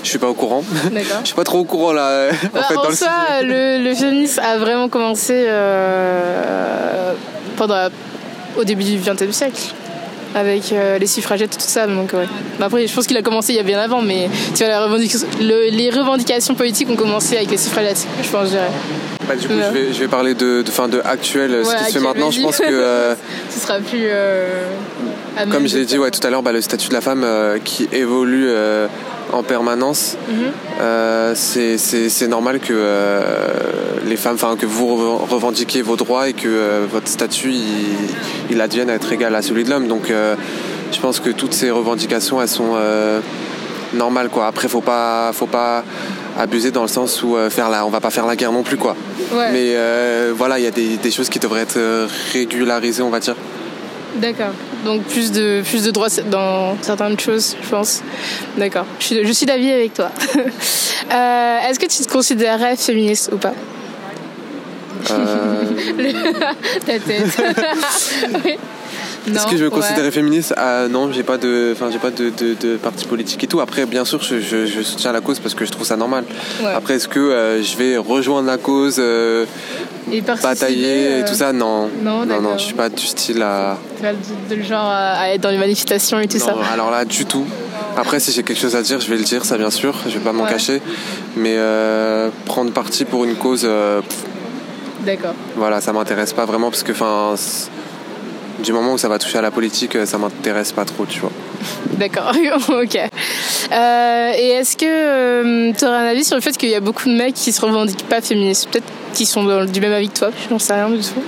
je 0.04 0.10
suis 0.10 0.17
pas 0.17 0.28
au 0.28 0.34
courant. 0.34 0.63
D'accord. 0.91 1.17
je 1.21 1.28
suis 1.28 1.36
pas 1.36 1.43
trop 1.43 1.60
au 1.60 1.65
courant 1.65 1.93
là. 1.93 2.08
euh, 2.08 2.32
en 2.32 2.47
Bah, 2.58 2.63
fait, 2.67 2.76
en 2.78 2.84
dans 2.84 2.89
le 2.89 2.95
soi, 2.95 3.08
le, 3.43 3.84
le 3.84 3.93
féminisme 3.93 4.41
a 4.43 4.58
vraiment 4.58 4.89
commencé 4.89 5.45
euh, 5.47 7.13
pendant 7.58 7.76
la- 7.76 7.89
au 8.58 8.63
début 8.63 8.84
du 8.84 8.97
XXe 8.97 9.32
siècle. 9.32 9.62
Avec 10.33 10.71
euh, 10.71 10.97
les 10.97 11.07
suffragettes 11.07 11.53
et 11.55 11.57
tout 11.57 11.67
ça. 11.67 11.87
Donc, 11.87 12.13
ouais. 12.13 12.25
Mais 12.57 12.65
après, 12.65 12.87
je 12.87 12.93
pense 12.93 13.05
qu'il 13.05 13.17
a 13.17 13.21
commencé 13.21 13.51
il 13.53 13.57
y 13.57 13.59
a 13.59 13.63
bien 13.63 13.79
avant, 13.79 14.01
mais 14.01 14.29
tu 14.55 14.63
vois, 14.63 14.67
la 14.69 14.83
revendication- 14.85 15.27
le- 15.41 15.69
les 15.75 15.89
revendications 15.89 16.55
politiques 16.55 16.89
ont 16.89 16.95
commencé 16.95 17.35
avec 17.35 17.51
les 17.51 17.57
suffragettes, 17.57 18.07
je 18.23 18.29
pense, 18.29 18.45
je 18.45 18.51
dirais. 18.51 18.71
Bah, 19.27 19.35
du 19.35 19.47
coup, 19.47 19.53
Ouais. 19.53 19.63
je, 19.67 19.77
vais, 19.77 19.93
je 19.93 19.99
vais 19.99 20.07
parler 20.07 20.33
de, 20.33 20.61
de, 20.61 20.71
fin, 20.71 20.87
de 20.87 21.01
actuel, 21.03 21.51
ce 21.63 21.69
Ouais, 21.69 21.75
qui 21.79 21.83
se 21.85 21.97
fait 21.97 21.99
maintenant. 21.99 22.31
Je 22.31 22.41
pense 22.41 22.57
que. 22.57 22.63
euh, 22.69 23.15
Ce 23.49 23.59
sera 23.59 23.79
plus. 23.79 23.99
euh, 24.05 24.47
Comme 25.51 25.67
je 25.67 25.77
l'ai 25.77 25.85
dit 25.85 25.97
ouais, 25.97 26.11
tout 26.11 26.25
à 26.25 26.29
l'heure, 26.29 26.43
bah, 26.43 26.51
le 26.51 26.61
statut 26.61 26.89
de 26.89 26.93
la 26.93 27.01
femme 27.01 27.23
euh, 27.23 27.57
qui 27.63 27.87
évolue 27.91 28.45
euh, 28.47 28.87
en 29.33 29.43
permanence, 29.43 30.17
Mhm. 30.29 30.35
euh, 30.81 31.33
c'est- 31.35 32.27
normal 32.27 32.59
que 32.59 32.73
euh, 32.73 33.19
les 34.07 34.15
femmes, 34.15 34.35
enfin 34.35 34.55
que 34.57 34.65
vous 34.65 34.87
reven- 34.95 35.29
revendiquiez 35.29 35.81
vos 35.81 35.95
droits 35.95 36.29
et 36.29 36.33
que 36.33 36.47
euh, 36.47 36.85
votre 36.91 37.07
statut 37.07 37.51
il, 37.51 37.63
il 38.51 38.61
advienne 38.61 38.89
à 38.89 38.93
être 38.93 39.11
égal 39.11 39.33
à 39.35 39.41
celui 39.41 39.63
de 39.63 39.69
l'homme. 39.69 39.87
Donc 39.87 40.11
je 40.91 40.99
pense 40.99 41.19
que 41.19 41.29
toutes 41.29 41.53
ces 41.53 41.71
revendications 41.71 42.41
elles 42.41 42.47
sont 42.47 42.75
normales 43.93 44.29
quoi. 44.29 44.47
Après 44.47 44.67
faut 44.67 44.81
pas 44.81 45.31
faut 45.33 45.47
pas 45.47 45.83
abuser 46.39 46.71
dans 46.71 46.83
le 46.83 46.87
sens 46.87 47.21
où 47.23 47.35
faire 47.49 47.69
la, 47.69 47.85
on 47.85 47.89
va 47.89 47.99
pas 47.99 48.09
faire 48.09 48.25
la 48.25 48.35
guerre 48.35 48.51
non 48.51 48.63
plus 48.63 48.77
quoi. 48.77 48.95
Ouais. 49.33 49.51
Mais 49.51 49.75
voilà, 50.35 50.59
il 50.59 50.63
y 50.63 50.67
a 50.67 50.71
des, 50.71 50.97
des 50.97 51.11
choses 51.11 51.29
qui 51.29 51.39
devraient 51.39 51.61
être 51.61 51.79
régularisées 52.33 53.03
on 53.03 53.09
va 53.09 53.19
dire. 53.19 53.35
D'accord. 54.15 54.54
Donc 54.86 55.04
plus 55.04 55.32
de 55.32 55.62
plus 55.63 55.84
de 55.84 55.91
droits 55.91 56.10
dans 56.30 56.78
certaines 56.82 57.19
choses, 57.19 57.56
je 57.62 57.69
pense. 57.69 58.02
D'accord. 58.58 58.86
Je 59.00 59.06
suis, 59.06 59.26
je 59.26 59.32
suis 59.32 59.45
d'avis 59.45 59.71
avec 59.71 59.93
toi. 59.93 60.12
Euh, 61.12 61.58
Est-ce 61.67 61.78
que 61.78 61.88
tu 61.88 62.04
te 62.04 62.10
considérerais 62.10 62.78
féministe 62.78 63.32
ou 63.34 63.38
pas? 63.38 63.54
Euh, 65.10 65.63
Ta 66.86 67.00
tête. 67.00 67.41
Oui. 68.45 68.58
Est-ce 69.27 69.45
que 69.45 69.55
je 69.57 69.63
me 69.63 69.69
ouais. 69.69 69.75
considérais 69.75 70.10
féministe 70.12 70.53
ah, 70.57 70.88
Non, 70.89 71.12
j'ai 71.12 71.23
pas 71.23 71.38
de, 71.38 71.73
enfin 71.73 71.89
j'ai 71.91 71.99
pas 71.99 72.10
de, 72.10 72.29
de, 72.31 72.55
de 72.60 72.77
parti 72.77 73.05
politique 73.05 73.43
et 73.43 73.47
tout. 73.47 73.60
Après, 73.60 73.86
bien 73.86 74.03
sûr, 74.03 74.21
je, 74.23 74.39
je, 74.39 74.65
je 74.65 74.81
soutiens 74.81 75.12
la 75.12 75.21
cause 75.21 75.39
parce 75.39 75.53
que 75.53 75.63
je 75.63 75.71
trouve 75.71 75.86
ça 75.86 75.95
normal. 75.95 76.23
Ouais. 76.62 76.71
Après, 76.73 76.95
est-ce 76.95 77.07
que 77.07 77.19
euh, 77.19 77.62
je 77.62 77.77
vais 77.77 77.97
rejoindre 77.97 78.47
la 78.47 78.57
cause, 78.57 78.95
euh, 78.97 79.45
Et 80.12 80.21
batailler 80.21 81.03
et 81.19 81.21
euh, 81.21 81.27
tout 81.27 81.36
ça? 81.36 81.53
Non, 81.53 81.89
non, 82.01 82.25
non, 82.25 82.41
non, 82.41 82.57
je 82.57 82.63
suis 82.63 82.73
pas 82.73 82.89
du 82.89 83.05
style 83.05 83.41
à. 83.43 83.77
de, 84.49 84.62
genre 84.63 84.89
à, 84.89 85.29
être 85.29 85.41
dans 85.41 85.51
les 85.51 85.60
manifestations 85.60 86.19
et 86.19 86.27
tout 86.27 86.39
Non, 86.39 86.45
ça. 86.45 86.55
alors 86.73 86.89
là, 86.89 87.05
du 87.05 87.25
tout. 87.25 87.45
Après, 87.97 88.19
si 88.19 88.31
j'ai 88.31 88.41
quelque 88.41 88.60
chose 88.60 88.75
à 88.75 88.81
dire, 88.81 88.99
je 89.01 89.10
vais 89.10 89.17
le 89.17 89.23
dire, 89.23 89.45
ça 89.45 89.57
bien 89.57 89.69
sûr. 89.69 89.93
Je 90.07 90.13
vais 90.13 90.19
pas 90.19 90.34
m'en 90.34 90.45
Ouais. 90.45 90.49
cacher. 90.49 90.81
Mais 91.36 91.55
euh, 91.57 92.29
prendre 92.45 92.71
parti 92.71 93.05
pour 93.05 93.23
une 93.25 93.36
cause, 93.36 93.67
D'accord. 95.05 95.34
voilà, 95.55 95.79
ça 95.81 95.93
m'intéresse 95.93 96.34
pas 96.34 96.45
vraiment 96.45 96.69
parce 96.71 96.84
que, 96.84 96.91
enfin, 96.91 97.36
du 98.59 98.73
moment 98.73 98.93
où 98.93 98.97
ça 98.97 99.07
va 99.09 99.17
toucher 99.19 99.37
à 99.37 99.41
la 99.41 99.51
politique, 99.51 99.95
euh, 99.95 100.05
ça 100.05 100.17
m'intéresse 100.17 100.71
pas 100.71 100.85
trop, 100.85 101.05
tu 101.05 101.19
vois. 101.19 101.31
D'accord, 101.97 102.31
ok. 102.69 102.95
Euh, 102.97 104.31
et 104.37 104.47
est-ce 104.49 104.75
que 104.77 105.71
tu 105.71 105.85
aurais 105.85 105.95
un 105.97 106.05
avis 106.07 106.23
sur 106.23 106.35
le 106.35 106.41
fait 106.41 106.55
qu'il 106.57 106.69
y 106.69 106.75
a 106.75 106.79
beaucoup 106.79 107.07
de 107.09 107.13
mecs 107.15 107.33
qui 107.35 107.51
se 107.51 107.61
revendiquent 107.61 108.07
pas 108.07 108.21
féministes? 108.21 108.67
Peut-être 108.69 108.85
qu'ils 109.13 109.27
sont 109.27 109.43
dans- 109.43 109.65
du 109.65 109.79
même 109.81 109.93
avis 109.93 110.09
que 110.09 110.17
toi, 110.19 110.29
j'en 110.49 110.59
sais 110.59 110.73
rien 110.73 110.89
du 110.89 110.99
tout. 110.99 111.21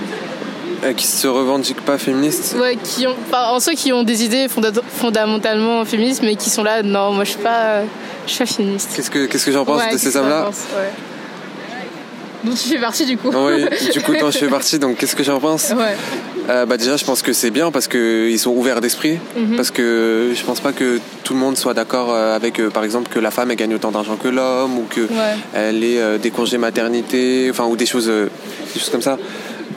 Euh, 0.84 0.92
qui 0.92 1.06
se 1.06 1.26
revendiquent 1.26 1.80
pas 1.80 1.96
féministes? 1.96 2.56
Ouais, 2.60 2.76
qui 2.82 3.06
ont, 3.06 3.14
enfin, 3.28 3.48
en 3.48 3.60
soi, 3.60 3.72
qui 3.74 3.92
ont 3.92 4.02
des 4.02 4.22
idées 4.24 4.48
fonda- 4.48 4.82
fondamentalement 4.86 5.84
féministes, 5.86 6.22
mais 6.22 6.36
qui 6.36 6.50
sont 6.50 6.62
là, 6.62 6.82
non, 6.82 7.12
moi 7.12 7.24
je 7.24 7.30
suis 7.30 7.38
pas, 7.40 7.82
je 8.26 8.30
suis 8.32 8.38
pas 8.40 8.46
féministe. 8.46 8.90
Qu'est-ce 8.94 9.10
que, 9.10 9.24
qu'est-ce 9.26 9.46
que 9.46 9.52
j'en 9.52 9.64
pense 9.64 9.80
Ouais, 9.82 9.92
de 9.92 9.98
ces 9.98 10.14
hommes-là? 10.16 10.50
Dont 12.44 12.52
tu 12.52 12.68
fais 12.68 12.78
partie 12.78 13.06
du 13.06 13.16
coup. 13.16 13.30
Oui, 13.32 13.64
du 13.92 14.02
coup, 14.02 14.12
quand 14.20 14.30
je 14.30 14.38
fais 14.38 14.48
partie, 14.48 14.78
donc 14.78 14.98
qu'est-ce 14.98 15.16
que 15.16 15.24
j'en 15.24 15.40
pense? 15.40 15.70
Ouais. 15.74 15.96
Euh, 16.50 16.66
bah 16.66 16.76
déjà 16.76 16.96
je 16.98 17.04
pense 17.06 17.22
que 17.22 17.32
c'est 17.32 17.50
bien 17.50 17.70
parce 17.70 17.88
que 17.88 18.28
ils 18.30 18.38
sont 18.38 18.50
ouverts 18.50 18.82
d'esprit 18.82 19.18
Mhm. 19.36 19.56
parce 19.56 19.70
que 19.70 20.32
je 20.34 20.44
pense 20.44 20.60
pas 20.60 20.72
que 20.72 21.00
tout 21.22 21.32
le 21.32 21.38
monde 21.40 21.56
soit 21.56 21.72
d'accord 21.72 22.08
euh, 22.12 22.36
avec 22.36 22.60
euh, 22.60 22.68
par 22.68 22.84
exemple 22.84 23.08
que 23.10 23.18
la 23.18 23.30
femme 23.30 23.50
elle 23.50 23.56
gagne 23.56 23.74
autant 23.74 23.90
d'argent 23.92 24.16
que 24.16 24.28
l'homme 24.28 24.76
ou 24.78 24.84
que 24.90 25.00
Ouais. 25.02 25.36
elle 25.54 25.82
ait 25.82 25.98
euh, 26.00 26.18
des 26.18 26.30
congés 26.30 26.58
maternité 26.58 27.48
enfin 27.50 27.64
ou 27.64 27.76
des 27.76 27.86
choses 27.86 28.08
des 28.08 28.78
choses 28.80 28.90
comme 28.90 29.02
ça 29.02 29.16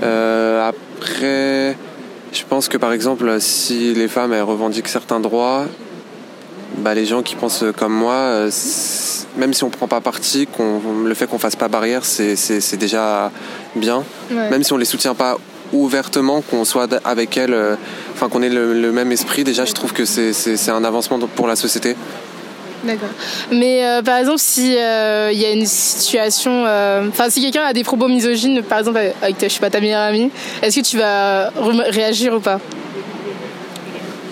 Euh, 0.03 0.67
après 0.67 1.77
je 2.33 2.43
pense 2.47 2.67
que 2.67 2.77
par 2.77 2.91
exemple 2.91 3.37
si 3.39 3.93
les 3.93 4.09
femmes 4.09 4.33
elles 4.33 4.43
revendiquent 4.43 4.89
certains 4.89 5.21
droits 5.21 5.65
bah, 6.79 6.93
les 6.93 7.05
gens 7.05 7.23
qui 7.23 7.35
pensent 7.35 7.63
comme 7.77 7.93
moi 7.93 8.45
même 9.37 9.53
si 9.53 9.63
on 9.63 9.69
prend 9.69 9.87
pas 9.87 10.01
parti 10.01 10.47
qu'on 10.47 10.81
le 11.05 11.13
fait 11.13 11.27
qu'on 11.27 11.39
fasse 11.39 11.55
pas 11.55 11.69
barrière 11.69 12.03
c'est 12.03 12.77
déjà 12.77 13.31
bien 13.75 14.03
Ouais. 14.31 14.49
même 14.49 14.63
si 14.63 14.73
on 14.73 14.77
les 14.77 14.85
soutient 14.85 15.15
pas 15.15 15.37
ouvertement, 15.73 16.41
qu'on 16.41 16.65
soit 16.65 16.87
avec 17.03 17.37
elles, 17.37 17.53
euh, 17.53 17.75
enfin 18.13 18.29
qu'on 18.29 18.41
ait 18.41 18.49
le, 18.49 18.73
le 18.79 18.91
même 18.91 19.11
esprit, 19.11 19.43
déjà 19.43 19.65
je 19.65 19.73
trouve 19.73 19.93
que 19.93 20.05
c'est- 20.05 20.69
un 20.69 20.83
avancement 20.83 21.19
pour 21.19 21.47
la 21.47 21.55
société. 21.55 21.95
D'accord. 22.83 23.09
Mais 23.51 23.83
euh, 23.83 24.01
par 24.03 24.17
exemple, 24.17 24.37
si 24.39 24.75
euh, 24.77 25.31
il 25.33 25.39
y 25.39 25.45
a 25.45 25.51
une 25.51 25.65
situation, 25.65 26.63
euh, 26.67 27.07
enfin 27.09 27.29
si 27.29 27.41
quelqu'un 27.41 27.63
a 27.63 27.73
des 27.73 27.83
propos 27.83 28.07
misogynes, 28.07 28.61
par 28.61 28.79
exemple 28.79 28.99
avec 29.21 29.37
ta, 29.37 29.47
je 29.47 29.53
sais 29.53 29.59
pas, 29.59 29.69
ta 29.71 29.79
meilleure 29.81 30.01
amie, 30.03 30.29
est-ce 30.61 30.79
que 30.79 30.85
tu 30.85 30.97
vas 30.97 31.49
réagir 31.89 32.33
ou 32.35 32.39
pas? 32.39 32.59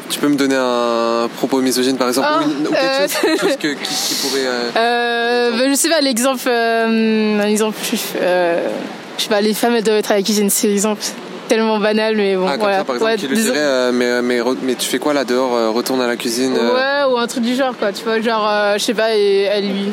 Tu 0.10 0.20
peux 0.20 0.28
me 0.28 0.36
donner 0.36 0.56
un 0.58 1.28
propos 1.38 1.60
misogyne 1.62 1.98
par 1.98 2.08
exemple 2.10 2.28
Oh, 2.32 2.44
ou, 2.46 2.68
ou 2.70 2.72
quelque 2.72 3.02
chose, 3.02 3.20
quelque 3.22 3.42
chose 3.42 3.58
que- 3.58 3.74
qui, 3.84 3.96
qui 4.08 4.16
pourrait... 4.22 4.46
bah, 4.76 5.68
Je 5.70 5.74
sais 5.76 5.90
pas, 5.90 6.00
l'exemple, 6.02 6.48
un 6.48 7.42
exemple 7.48 7.78
je 7.92 7.96
sais 9.24 9.30
pas, 9.30 9.42
les 9.42 9.54
femmes 9.54 9.76
elles 9.76 9.84
doivent 9.84 9.98
être 9.98 10.12
à 10.12 10.16
la 10.18 10.22
cuisine, 10.22 10.50
c'est 10.50 10.68
l'exemple 10.68 11.02
tellement 11.48 11.80
banal, 11.80 12.16
mais 12.16 12.36
bon 12.36 12.46
Ah, 12.48 12.52
comme 12.52 12.60
voilà. 12.62 12.78
ça 12.80 12.84
par 12.84 12.96
exemple 12.96 13.12
Ouais, 13.12 13.18
qui 13.18 13.28
le 13.28 13.36
des- 13.36 13.42
dirait, 13.44 13.58
euh, 13.60 13.92
mais, 13.94 14.22
mais, 14.22 14.40
re- 14.40 14.58
mais 14.64 14.76
tu 14.76 14.88
fais 14.88 15.00
quoi 15.00 15.14
là 15.14 15.24
dehors 15.24 15.56
euh, 15.56 15.70
Retourne 15.70 16.02
à 16.02 16.08
la 16.08 16.16
cuisine 16.18 16.56
euh, 16.58 16.74
Ouais, 17.08 17.14
ou 17.14 17.18
un 17.18 17.28
truc 17.28 17.44
du 17.44 17.56
genre, 17.56 17.74
quoi. 17.78 17.92
Tu 17.92 18.04
vois, 18.04 18.20
genre, 18.22 18.48
euh, 18.50 18.74
je 18.78 18.84
sais 18.84 18.94
pas, 18.94 19.16
et 19.16 19.42
elle 19.44 19.66
lui. 19.68 19.92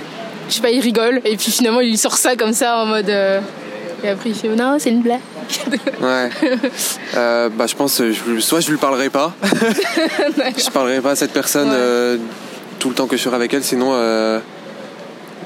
Je 0.48 0.54
sais 0.54 0.60
pas, 0.62 0.70
il 0.70 0.80
rigole, 0.80 1.20
et 1.24 1.36
puis 1.36 1.50
finalement, 1.52 1.80
il 1.80 1.90
lui 1.90 1.96
sort 1.96 2.16
ça 2.16 2.36
comme 2.36 2.52
ça 2.52 2.78
en 2.78 2.86
mode. 2.86 3.08
euh, 3.08 3.40
Et 4.04 4.08
après, 4.08 4.30
il 4.30 4.34
fait 4.34 4.48
Non, 4.48 4.76
c'est 4.78 4.90
une 4.90 5.02
blague. 5.02 5.20
Ouais. 6.00 6.28
Euh, 7.16 7.50
bah 7.50 7.66
je 7.66 7.74
pense, 7.76 8.00
euh, 8.00 8.10
je- 8.12 8.40
soit 8.40 8.60
je 8.60 8.70
lui 8.70 8.78
parlerai 8.78 9.10
pas, 9.10 9.34
je 9.42 10.70
parlerai 10.70 11.00
pas 11.02 11.10
à 11.10 11.14
cette 11.16 11.32
personne 11.32 11.68
Ouais. 11.68 11.74
euh, 11.76 12.16
tout 12.78 12.88
le 12.88 12.94
temps 12.94 13.06
que 13.06 13.16
je 13.18 13.22
serai 13.22 13.36
avec 13.36 13.52
elle, 13.52 13.62
sinon 13.62 13.90
euh, 13.92 14.38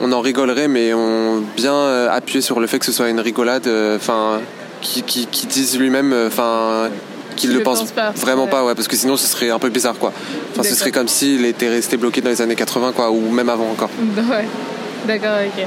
on 0.00 0.12
en 0.12 0.20
rigolerait, 0.20 0.68
mais 0.68 0.94
on 0.94 1.42
bien 1.56 1.74
euh, 1.74 2.08
appuyer 2.10 2.40
sur 2.40 2.60
le 2.60 2.66
fait 2.68 2.78
que 2.78 2.84
ce 2.86 2.92
soit 2.92 3.08
une 3.08 3.18
rigolade, 3.20 3.66
euh, 3.66 3.96
enfin 3.96 4.40
qui, 4.80 5.02
qui, 5.02 5.26
qui 5.26 5.46
dise 5.46 5.78
lui-même, 5.78 6.12
euh, 6.12 6.28
enfin 6.28 6.90
qu'il 7.36 7.50
le 7.50 7.58
le 7.58 7.62
pense, 7.62 7.80
pense 7.80 7.90
pas, 7.90 8.10
vraiment 8.12 8.44
ouais. 8.44 8.50
pas, 8.50 8.64
ouais, 8.64 8.74
parce 8.74 8.88
que 8.88 8.96
sinon 8.96 9.16
ce 9.16 9.26
serait 9.26 9.50
un 9.50 9.58
peu 9.58 9.68
bizarre 9.68 9.98
quoi. 9.98 10.12
Enfin 10.52 10.62
ce 10.62 10.74
serait 10.74 10.90
comme 10.90 11.08
s'il 11.08 11.44
était 11.44 11.68
resté 11.68 11.96
bloqué 11.96 12.20
dans 12.22 12.30
les 12.30 12.40
années 12.40 12.54
80 12.56 12.92
quoi, 12.92 13.10
ou 13.10 13.30
même 13.30 13.48
avant 13.48 13.70
encore. 13.70 13.90
Ouais, 14.16 14.46
d'accord, 15.06 15.36
ok. 15.46 15.66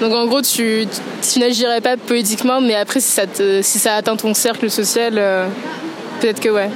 Donc 0.00 0.12
en 0.14 0.26
gros, 0.26 0.40
tu, 0.40 0.86
tu 1.32 1.38
n'agirais 1.40 1.80
pas 1.80 1.96
politiquement, 1.96 2.60
mais 2.60 2.74
après, 2.74 3.00
si 3.00 3.10
ça, 3.10 3.26
te- 3.26 3.60
si 3.62 3.78
ça 3.78 3.96
atteint 3.96 4.16
ton 4.16 4.32
cercle 4.34 4.70
social, 4.70 5.14
euh, 5.18 5.46
peut-être 6.20 6.40
que 6.40 6.48
ouais. 6.48 6.70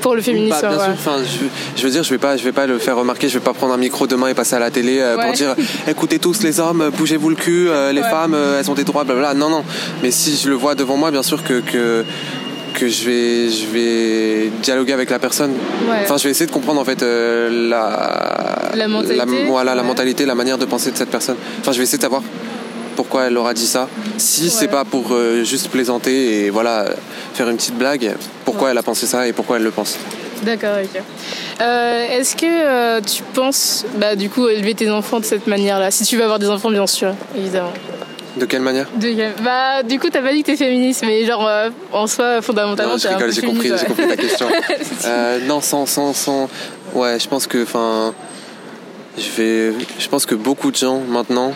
Pour 0.00 0.14
le 0.14 0.22
féminisme, 0.22 0.56
Bah, 0.62 0.68
bien 0.68 0.78
ouais. 0.78 0.84
sûr, 0.84 0.92
enfin, 0.94 1.16
je, 1.24 1.46
je 1.80 1.82
veux 1.84 1.90
dire, 1.90 2.02
je 2.02 2.10
vais 2.10 2.18
pas, 2.18 2.36
je 2.36 2.44
vais 2.44 2.52
pas 2.52 2.66
le 2.66 2.78
faire 2.78 2.96
remarquer, 2.96 3.28
je 3.28 3.34
vais 3.38 3.44
pas 3.44 3.52
prendre 3.54 3.72
un 3.74 3.76
micro 3.78 4.06
demain 4.06 4.28
et 4.28 4.34
passer 4.34 4.54
à 4.54 4.58
la 4.58 4.70
télé 4.70 4.98
euh, 5.00 5.16
Ouais. 5.16 5.24
pour 5.24 5.32
dire, 5.32 5.54
écoutez 5.88 6.18
tous 6.18 6.42
les 6.42 6.60
hommes, 6.60 6.90
bougez-vous 6.96 7.30
le 7.30 7.34
cul, 7.36 7.68
euh, 7.68 7.92
les 7.92 8.02
Ouais. 8.02 8.08
femmes, 8.10 8.34
euh, 8.34 8.60
elles 8.60 8.70
ont 8.70 8.74
des 8.74 8.84
droits, 8.84 9.04
blablabla. 9.04 9.34
Non, 9.34 9.48
non. 9.50 9.64
Mais 10.02 10.10
si 10.10 10.36
je 10.36 10.48
le 10.48 10.54
vois 10.54 10.74
devant 10.74 10.96
moi, 10.96 11.10
bien 11.10 11.22
sûr 11.22 11.42
que 11.42 11.60
que, 11.60 12.04
que 12.74 12.88
je 12.88 13.04
vais, 13.06 13.48
je 13.50 13.66
vais 13.72 14.50
dialoguer 14.62 14.92
avec 14.92 15.08
la 15.10 15.18
personne. 15.18 15.52
Enfin, 16.02 16.18
je 16.18 16.24
vais 16.24 16.30
essayer 16.30 16.46
de 16.46 16.52
comprendre 16.52 16.80
en 16.80 16.84
fait 16.84 17.02
la 17.02 18.70
La 18.74 18.88
mentalité, 18.88 19.44
voilà, 19.46 19.74
la 19.74 19.82
mentalité, 19.82 20.26
la 20.26 20.34
manière 20.34 20.58
de 20.58 20.66
penser 20.66 20.90
de 20.90 20.96
cette 20.96 21.10
personne. 21.10 21.36
Enfin, 21.60 21.72
je 21.72 21.78
vais 21.78 21.84
essayer 21.84 21.98
de 21.98 22.02
savoir 22.02 22.22
pourquoi 22.96 23.24
elle 23.26 23.36
aura 23.36 23.54
dit 23.54 23.66
ça. 23.66 23.88
Si 24.18 24.50
c'est 24.50 24.64
Ouais. 24.66 24.70
pas 24.72 24.84
pour 24.84 25.12
euh, 25.12 25.44
juste 25.44 25.68
plaisanter 25.68 26.46
et 26.46 26.50
voilà 26.50 26.86
faire 27.34 27.48
une 27.48 27.56
petite 27.56 27.76
blague, 27.78 28.14
pourquoi 28.44 28.64
Ouais. 28.64 28.70
elle 28.72 28.78
a 28.78 28.82
pensé 28.82 29.06
ça 29.06 29.28
et 29.28 29.32
pourquoi 29.32 29.56
elle 29.58 29.62
le 29.62 29.70
pense? 29.70 29.96
D'accord, 30.42 30.76
ok. 30.82 31.00
Euh, 31.62 32.18
Est-ce 32.18 32.36
que 32.36 32.44
euh, 32.46 33.00
tu 33.00 33.22
penses, 33.34 33.84
bah, 33.98 34.16
du 34.16 34.28
coup, 34.28 34.48
élever 34.48 34.74
tes 34.74 34.90
enfants 34.90 35.20
de 35.20 35.24
cette 35.24 35.46
manière-là? 35.46 35.90
Si 35.90 36.04
tu 36.04 36.16
veux 36.16 36.24
avoir 36.24 36.38
des 36.38 36.48
enfants, 36.50 36.70
bien 36.70 36.86
sûr, 36.86 37.14
évidemment. 37.36 37.72
De 38.36 38.44
quelle 38.44 38.60
manière? 38.60 38.86
De- 38.96 39.42
bah, 39.42 39.82
du 39.82 39.98
coup, 39.98 40.10
t'as 40.10 40.20
pas 40.20 40.32
dit 40.34 40.42
que 40.42 40.48
t'es 40.48 40.56
féministe, 40.58 41.04
mais 41.06 41.24
genre, 41.24 41.46
euh, 41.46 41.70
en 41.90 42.06
soi, 42.06 42.42
fondamentalement, 42.42 42.98
t'es 42.98 43.08
un 43.08 43.16
peu 43.18 43.30
j'ai 43.30 43.40
compris, 43.40 43.72
j'ai 43.78 43.86
compris 43.86 44.08
ta 44.08 44.16
question. 44.16 44.46
Non, 45.46 45.62
sans, 45.62 45.86
sans, 45.86 46.12
sans. 46.12 46.48
Ouais, 46.94 47.18
je 47.18 47.26
pense 47.28 47.46
que, 47.46 47.62
enfin, 47.62 48.12
je 49.16 49.30
vais, 49.38 49.72
je 49.98 50.08
pense 50.08 50.26
que 50.26 50.34
beaucoup 50.34 50.70
de 50.70 50.76
gens 50.76 51.00
maintenant 51.08 51.54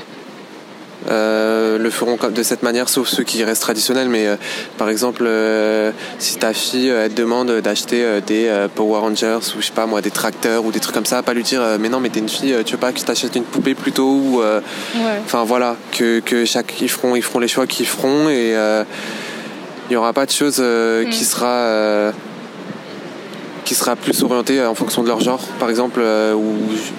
le 1.11 1.91
feront 1.91 2.17
de 2.31 2.43
cette 2.43 2.63
manière, 2.63 2.89
sauf 2.89 3.09
ceux 3.09 3.25
qui 3.25 3.43
restent 3.45 3.63
traditionnels. 3.63 4.09
Mais 4.09 4.27
euh, 4.27 4.37
par 4.79 4.89
exemple, 4.89 5.25
euh, 5.27 5.93
si 6.19 6.37
ta 6.37 6.53
fille 6.53 6.91
euh, 6.91 7.05
elle 7.05 7.13
te 7.13 7.21
demande 7.21 7.51
d'acheter 7.61 8.05
euh, 8.05 8.21
des 8.21 8.47
euh, 8.49 8.69
Power 8.73 9.01
Rangers 9.01 9.39
ou 9.57 9.61
je 9.61 9.67
sais 9.67 9.73
pas 9.73 9.87
moi 9.87 10.01
des 10.01 10.11
tracteurs 10.11 10.65
ou 10.65 10.73
des 10.73 10.81
trucs 10.81 10.95
comme 10.95 11.07
ça, 11.07 11.23
pas 11.23 11.35
lui 11.35 11.43
dire 11.43 11.63
euh, 11.63 11.79
mais 11.81 11.89
non 11.89 12.01
mais 12.01 12.09
t'es 12.11 12.21
une 12.21 12.29
fille, 12.29 12.53
euh, 12.53 12.63
tu 12.63 12.73
veux 12.73 12.79
pas 12.81 12.93
que 12.93 13.01
je 13.01 13.05
t'achète 13.05 13.35
une 13.37 13.45
poupée 13.45 13.75
plutôt 13.75 14.11
ou 14.11 14.43
euh, 14.43 14.61
Ouais. 14.95 15.21
Enfin 15.25 15.45
voilà, 15.45 15.77
que, 15.93 16.21
que 16.21 16.45
chaque 16.45 16.81
ils 16.81 16.89
feront 16.89 17.17
ils 17.17 17.23
feront 17.23 17.39
les 17.39 17.49
choix 17.49 17.67
qu'ils 17.67 17.87
feront 17.87 18.29
et 18.29 18.55
euh, 18.57 18.85
il 19.89 19.95
y 19.95 19.97
aura 19.97 20.13
pas 20.13 20.27
de 20.27 20.31
chose 20.31 20.59
euh, 20.61 21.05
qui 21.07 21.25
sera 21.25 21.47
euh, 21.47 22.13
qui 23.71 23.77
sera 23.77 23.95
plus 23.95 24.21
orientée 24.25 24.61
en 24.67 24.75
fonction 24.75 25.05
de 25.05 25.07
leur 25.07 25.21
genre. 25.21 25.39
Par 25.61 25.71
exemple, 25.71 26.01
euh, 26.03 26.35
ou 26.35 26.57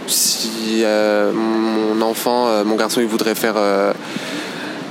si 0.08 0.84
euh, 0.84 1.34
mon 1.34 2.02
enfant, 2.02 2.48
euh, 2.48 2.64
mon 2.64 2.78
garçon, 2.78 3.02
il 3.02 3.08
voudrait 3.08 3.36
faire 3.36 3.56
euh, 3.58 3.92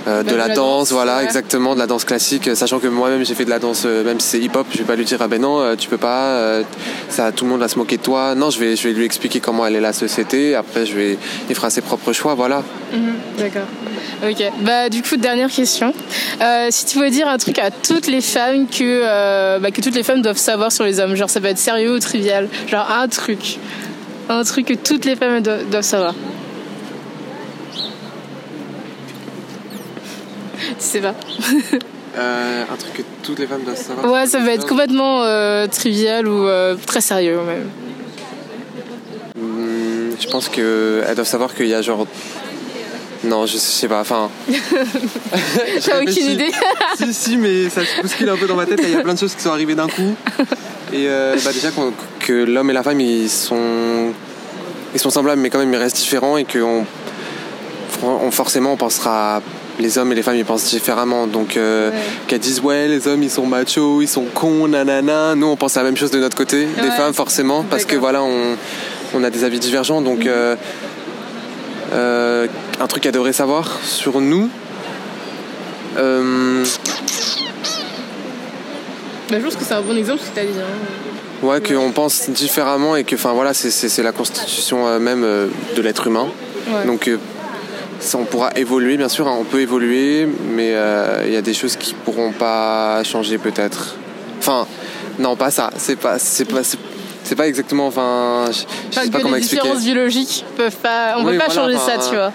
euh, 0.06 0.22
de 0.22 0.34
la, 0.34 0.50
danse, 0.50 0.92
voilà, 0.92 1.24
exactement, 1.24 1.72
de 1.72 1.78
la 1.78 1.86
danse 1.86 2.04
classique, 2.04 2.48
euh, 2.48 2.54
sachant 2.54 2.80
que 2.80 2.86
moi-même 2.86 3.24
j'ai 3.24 3.34
fait 3.34 3.46
de 3.46 3.50
la 3.50 3.58
danse, 3.58 3.84
euh, 3.86 4.04
même 4.04 4.20
si 4.20 4.28
c'est 4.28 4.40
hip-hop, 4.40 4.66
je 4.70 4.76
vais 4.76 4.84
pas 4.84 4.94
lui 4.94 5.06
dire 5.06 5.22
ah 5.22 5.28
ben 5.28 5.40
non, 5.40 5.58
euh, 5.58 5.74
tu 5.74 5.88
peux 5.88 5.96
pas, 5.96 6.24
euh, 6.24 6.62
ça, 7.08 7.32
tout 7.32 7.46
le 7.46 7.50
monde 7.50 7.60
va 7.60 7.68
se 7.68 7.78
moquer 7.78 7.96
de 7.96 8.02
toi. 8.02 8.34
Non, 8.34 8.50
je 8.50 8.58
vais, 8.60 8.76
je 8.76 8.86
vais 8.86 8.92
lui 8.92 9.06
expliquer 9.06 9.40
comment 9.40 9.64
elle 9.64 9.76
est 9.76 9.80
la 9.80 9.94
société. 9.94 10.54
Après, 10.54 10.84
je 10.84 10.94
vais, 10.94 11.18
il 11.48 11.54
fera 11.54 11.70
ses 11.70 11.80
propres 11.80 12.12
choix, 12.12 12.34
voilà. 12.34 12.62
Mhm, 12.92 13.14
D'accord. 13.38 13.62
Ok. 14.22 14.52
Bah 14.61 14.88
du 14.90 15.02
coup 15.02 15.16
dernière 15.16 15.50
question. 15.50 15.94
Euh, 16.42 16.68
si 16.70 16.85
tu 16.85 16.98
veux 16.98 17.11
dire 17.11 17.26
un 17.26 17.38
truc 17.38 17.59
à 17.59 17.70
toutes 17.70 18.06
les 18.06 18.20
femmes 18.20 18.66
que 18.66 18.83
euh, 18.83 19.59
bah, 19.59 19.70
que 19.70 19.80
toutes 19.80 19.94
les 19.94 20.02
femmes 20.02 20.20
doivent 20.20 20.37
savoir 20.37 20.72
sur 20.72 20.85
les 20.85 21.00
hommes, 21.00 21.14
genre 21.14 21.30
ça 21.30 21.40
peut 21.40 21.46
être 21.46 21.59
sérieux 21.59 21.94
ou 21.94 21.98
trivial, 21.98 22.48
genre 22.68 22.90
un 22.90 23.09
truc, 23.09 23.59
un 24.28 24.42
truc 24.44 24.66
que 24.66 24.74
toutes 24.74 25.06
les 25.06 25.16
femmes 25.16 25.40
doivent, 25.40 25.68
doivent 25.70 25.85
savoir. 25.85 26.14
Tu 30.56 30.74
sais 30.78 31.00
pas. 31.00 31.14
Euh, 32.18 32.64
un 32.64 32.76
truc 32.76 32.92
que 32.92 33.02
toutes 33.22 33.38
les 33.38 33.46
femmes 33.46 33.62
doivent 33.62 33.80
savoir. 33.80 34.12
Ouais, 34.12 34.26
ça 34.26 34.40
va 34.40 34.50
être 34.50 34.66
complètement 34.66 35.22
trivial 35.68 36.26
ou 36.26 36.48
très 36.85 37.00
sérieux 37.00 37.38
même. 37.46 37.70
Hmm, 39.37 40.11
je 40.20 40.26
pense 40.28 40.48
que 40.48 41.04
elles 41.06 41.14
doivent 41.14 41.28
savoir 41.28 41.54
qu'il 41.54 41.68
y 41.68 41.74
a 41.74 41.83
genre. 41.83 42.09
Non, 43.24 43.44
je 43.46 43.56
sais 43.59 43.87
pas. 43.88 44.00
Enfin. 44.00 44.30
T'as 45.85 46.00
aucune 46.02 46.26
idée 46.30 46.50
si, 46.96 47.12
si, 47.14 47.37
mais 47.37 47.68
ça 47.68 47.83
se 47.85 48.00
bouscule 48.02 48.28
un 48.28 48.37
peu 48.37 48.46
dans 48.46 48.56
ma 48.56 48.66
tête. 48.66 48.80
Il 48.83 48.90
y 48.90 48.96
a 48.96 49.00
plein 49.02 49.14
de 49.14 49.18
choses 49.18 49.35
qui 49.35 49.42
sont 49.42 49.50
arrivées 49.50 49.74
d'un 49.74 49.88
coup. 49.88 50.14
Et 50.92 51.06
euh, 51.09 51.37
bah 51.44 51.52
déjà 51.52 51.68
que 52.20 52.33
l'homme 52.33 52.70
et 52.70 52.72
la 52.72 52.83
femme, 52.83 53.00
ils 53.00 53.28
sont, 53.30 54.12
ils 54.94 55.00
sont 55.00 55.11
semblables, 55.11 55.40
mais 55.40 55.50
quand 55.50 55.59
même 55.59 55.72
ils 55.72 55.76
restent 55.76 55.96
différents 55.98 56.37
et 56.37 56.44
que 56.44 56.59
on, 56.61 56.85
on- 58.02 58.30
forcément 58.30 58.72
on 58.72 58.76
pensera. 58.76 59.42
Les 59.78 59.96
hommes 59.96 60.12
et 60.12 60.14
les 60.14 60.22
femmes 60.22 60.37
ils 60.37 60.44
pensent 60.44 60.64
différemment, 60.68 61.26
donc 61.26 61.56
euh, 61.56 61.90
Ouais. 61.90 61.96
qu'elles 62.26 62.40
disent 62.40 62.61
ouais 62.61 62.87
les 62.87 63.09
hommes 63.09 63.22
ils 63.22 63.30
sont 63.30 63.46
machos, 63.46 64.02
ils 64.02 64.09
sont 64.09 64.24
cons, 64.35 64.68
nanana. 64.68 65.35
Nous 65.37 65.46
on 65.46 65.56
pense 65.56 65.76
la 65.76 65.83
même 65.85 65.96
chose 65.96 66.11
de 66.11 66.18
notre 66.18 66.37
côté, 66.37 66.66
des 66.83 66.90
femmes 66.90 67.14
forcément, 67.14 67.62
parce 67.64 67.87
que 67.87 67.96
voilà 67.96 68.22
on, 68.22 68.56
on 69.14 69.24
a 69.24 69.30
des 69.30 69.42
avis 69.44 69.59
divergents, 69.59 70.02
donc 70.02 70.26
euh, 70.26 70.54
euh, 71.94 72.46
un 72.80 72.86
truc 72.86 73.02
qu'elles 73.02 73.12
devraient 73.12 73.32
savoir 73.32 73.78
sur 73.84 74.20
nous. 74.20 74.48
euh, 75.98 76.64
Bah, 79.30 79.36
je 79.38 79.44
pense 79.44 79.56
que 79.56 79.64
c'est 79.64 79.74
un 79.74 79.82
bon 79.82 79.96
exemple 79.96 80.20
ce 80.24 80.30
que 80.30 80.34
t'as 80.34 80.42
dit. 80.44 80.48
hein. 80.58 81.46
Ouais, 81.46 81.60
qu'on 81.60 81.92
pense 81.92 82.28
différemment 82.30 82.96
et 82.96 83.04
que, 83.04 83.14
enfin 83.14 83.32
voilà, 83.32 83.54
c'est- 83.54 84.02
la 84.02 84.12
constitution 84.12 84.86
euh, 84.88 84.98
même 84.98 85.22
euh, 85.24 85.46
de 85.76 85.82
l'être 85.82 86.06
humain. 86.06 86.26
Ouais. 86.68 86.84
Donc, 86.86 87.08
ça, 87.98 88.18
on 88.18 88.24
pourra 88.24 88.50
évoluer, 88.56 88.96
bien 88.96 89.08
sûr, 89.08 89.26
hein, 89.28 89.36
on 89.38 89.44
peut 89.44 89.60
évoluer, 89.60 90.26
mais 90.54 90.72
euh, 90.74 91.22
il 91.26 91.32
y 91.32 91.36
a 91.36 91.42
des 91.42 91.54
choses 91.54 91.76
qui 91.76 91.94
pourront 91.94 92.32
pas 92.32 93.02
changer 93.04 93.38
peut-être. 93.38 93.96
Enfin, 94.38 94.66
non, 95.18 95.36
pas 95.36 95.50
ça. 95.50 95.70
C'est 95.76 95.96
pas, 95.96 96.18
c'est 96.18 96.44
pas, 96.46 96.62
c'est- 96.64 97.34
pas 97.36 97.46
exactement. 97.46 97.86
Enfin, 97.86 98.46
je, 98.48 98.60
je 98.90 99.00
sais 99.00 99.10
pas 99.10 99.20
comment 99.20 99.34
les 99.34 99.38
expliquer. 99.42 99.62
différences 99.62 99.84
biologiques 99.84 100.44
peuvent 100.56 100.76
pas, 100.76 101.14
on 101.18 101.24
Oui, 101.24 101.32
peut 101.32 101.38
pas 101.38 101.46
voilà, 101.46 101.62
changer 101.62 101.76
enfin, 101.76 102.00
ça, 102.00 102.08
tu 102.10 102.16
vois. 102.16 102.32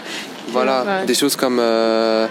Voilà, 0.56 0.84
Ouais. 0.84 1.06
des 1.06 1.14
choses 1.14 1.36
comme. 1.36 1.58
Euh... 1.60 2.28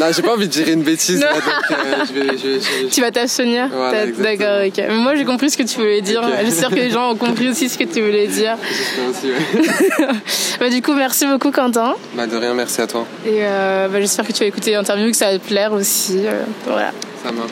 non, 0.00 0.06
j'ai 0.14 0.22
pas 0.22 0.32
envie 0.34 0.46
de 0.46 0.52
dire 0.52 0.68
une 0.68 0.82
bêtise. 0.82 1.20
Là, 1.20 1.32
donc, 1.34 1.42
euh, 1.70 2.04
je 2.08 2.12
vais- 2.12 2.38
je 2.38 2.48
vais- 2.48 2.60
je 2.60 2.84
vais- 2.84 2.88
Tu 2.90 3.00
vas 3.00 3.10
t'abstenir 3.10 3.68
Voilà. 3.72 4.06
D'accord, 4.06 4.66
ok. 4.66 4.74
Mais 4.76 4.88
Moi 4.96 5.14
j'ai 5.16 5.24
compris 5.24 5.50
ce 5.50 5.56
que 5.56 5.62
tu 5.62 5.76
voulais 5.76 6.00
dire. 6.00 6.22
J'espère 6.44 6.70
que 6.70 6.74
les 6.76 6.90
gens 6.90 7.10
ont 7.12 7.16
compris 7.16 7.48
aussi 7.48 7.68
ce 7.68 7.76
que 7.78 7.84
tu 7.84 8.00
voulais 8.02 8.26
dire. 8.26 8.56
aussi, 9.10 9.26
ouais. 9.28 10.06
Bah, 10.60 10.68
du 10.68 10.80
coup, 10.82 10.92
merci 10.94 11.26
beaucoup 11.26 11.50
Quentin. 11.50 11.94
Bah, 12.14 12.26
de 12.26 12.36
rien, 12.36 12.54
merci 12.54 12.80
à 12.80 12.86
toi. 12.86 13.06
Et 13.26 13.38
euh, 13.42 13.88
bah, 13.88 14.00
j'espère 14.00 14.26
que 14.26 14.32
tu 14.32 14.40
vas 14.40 14.46
écouter 14.46 14.72
l'interview, 14.72 15.10
que 15.10 15.16
ça 15.16 15.30
va 15.32 15.38
te 15.38 15.46
plaire 15.46 15.72
aussi. 15.72 16.20
voilà. 16.66 16.92
Ça 17.24 17.32
marche. 17.32 17.50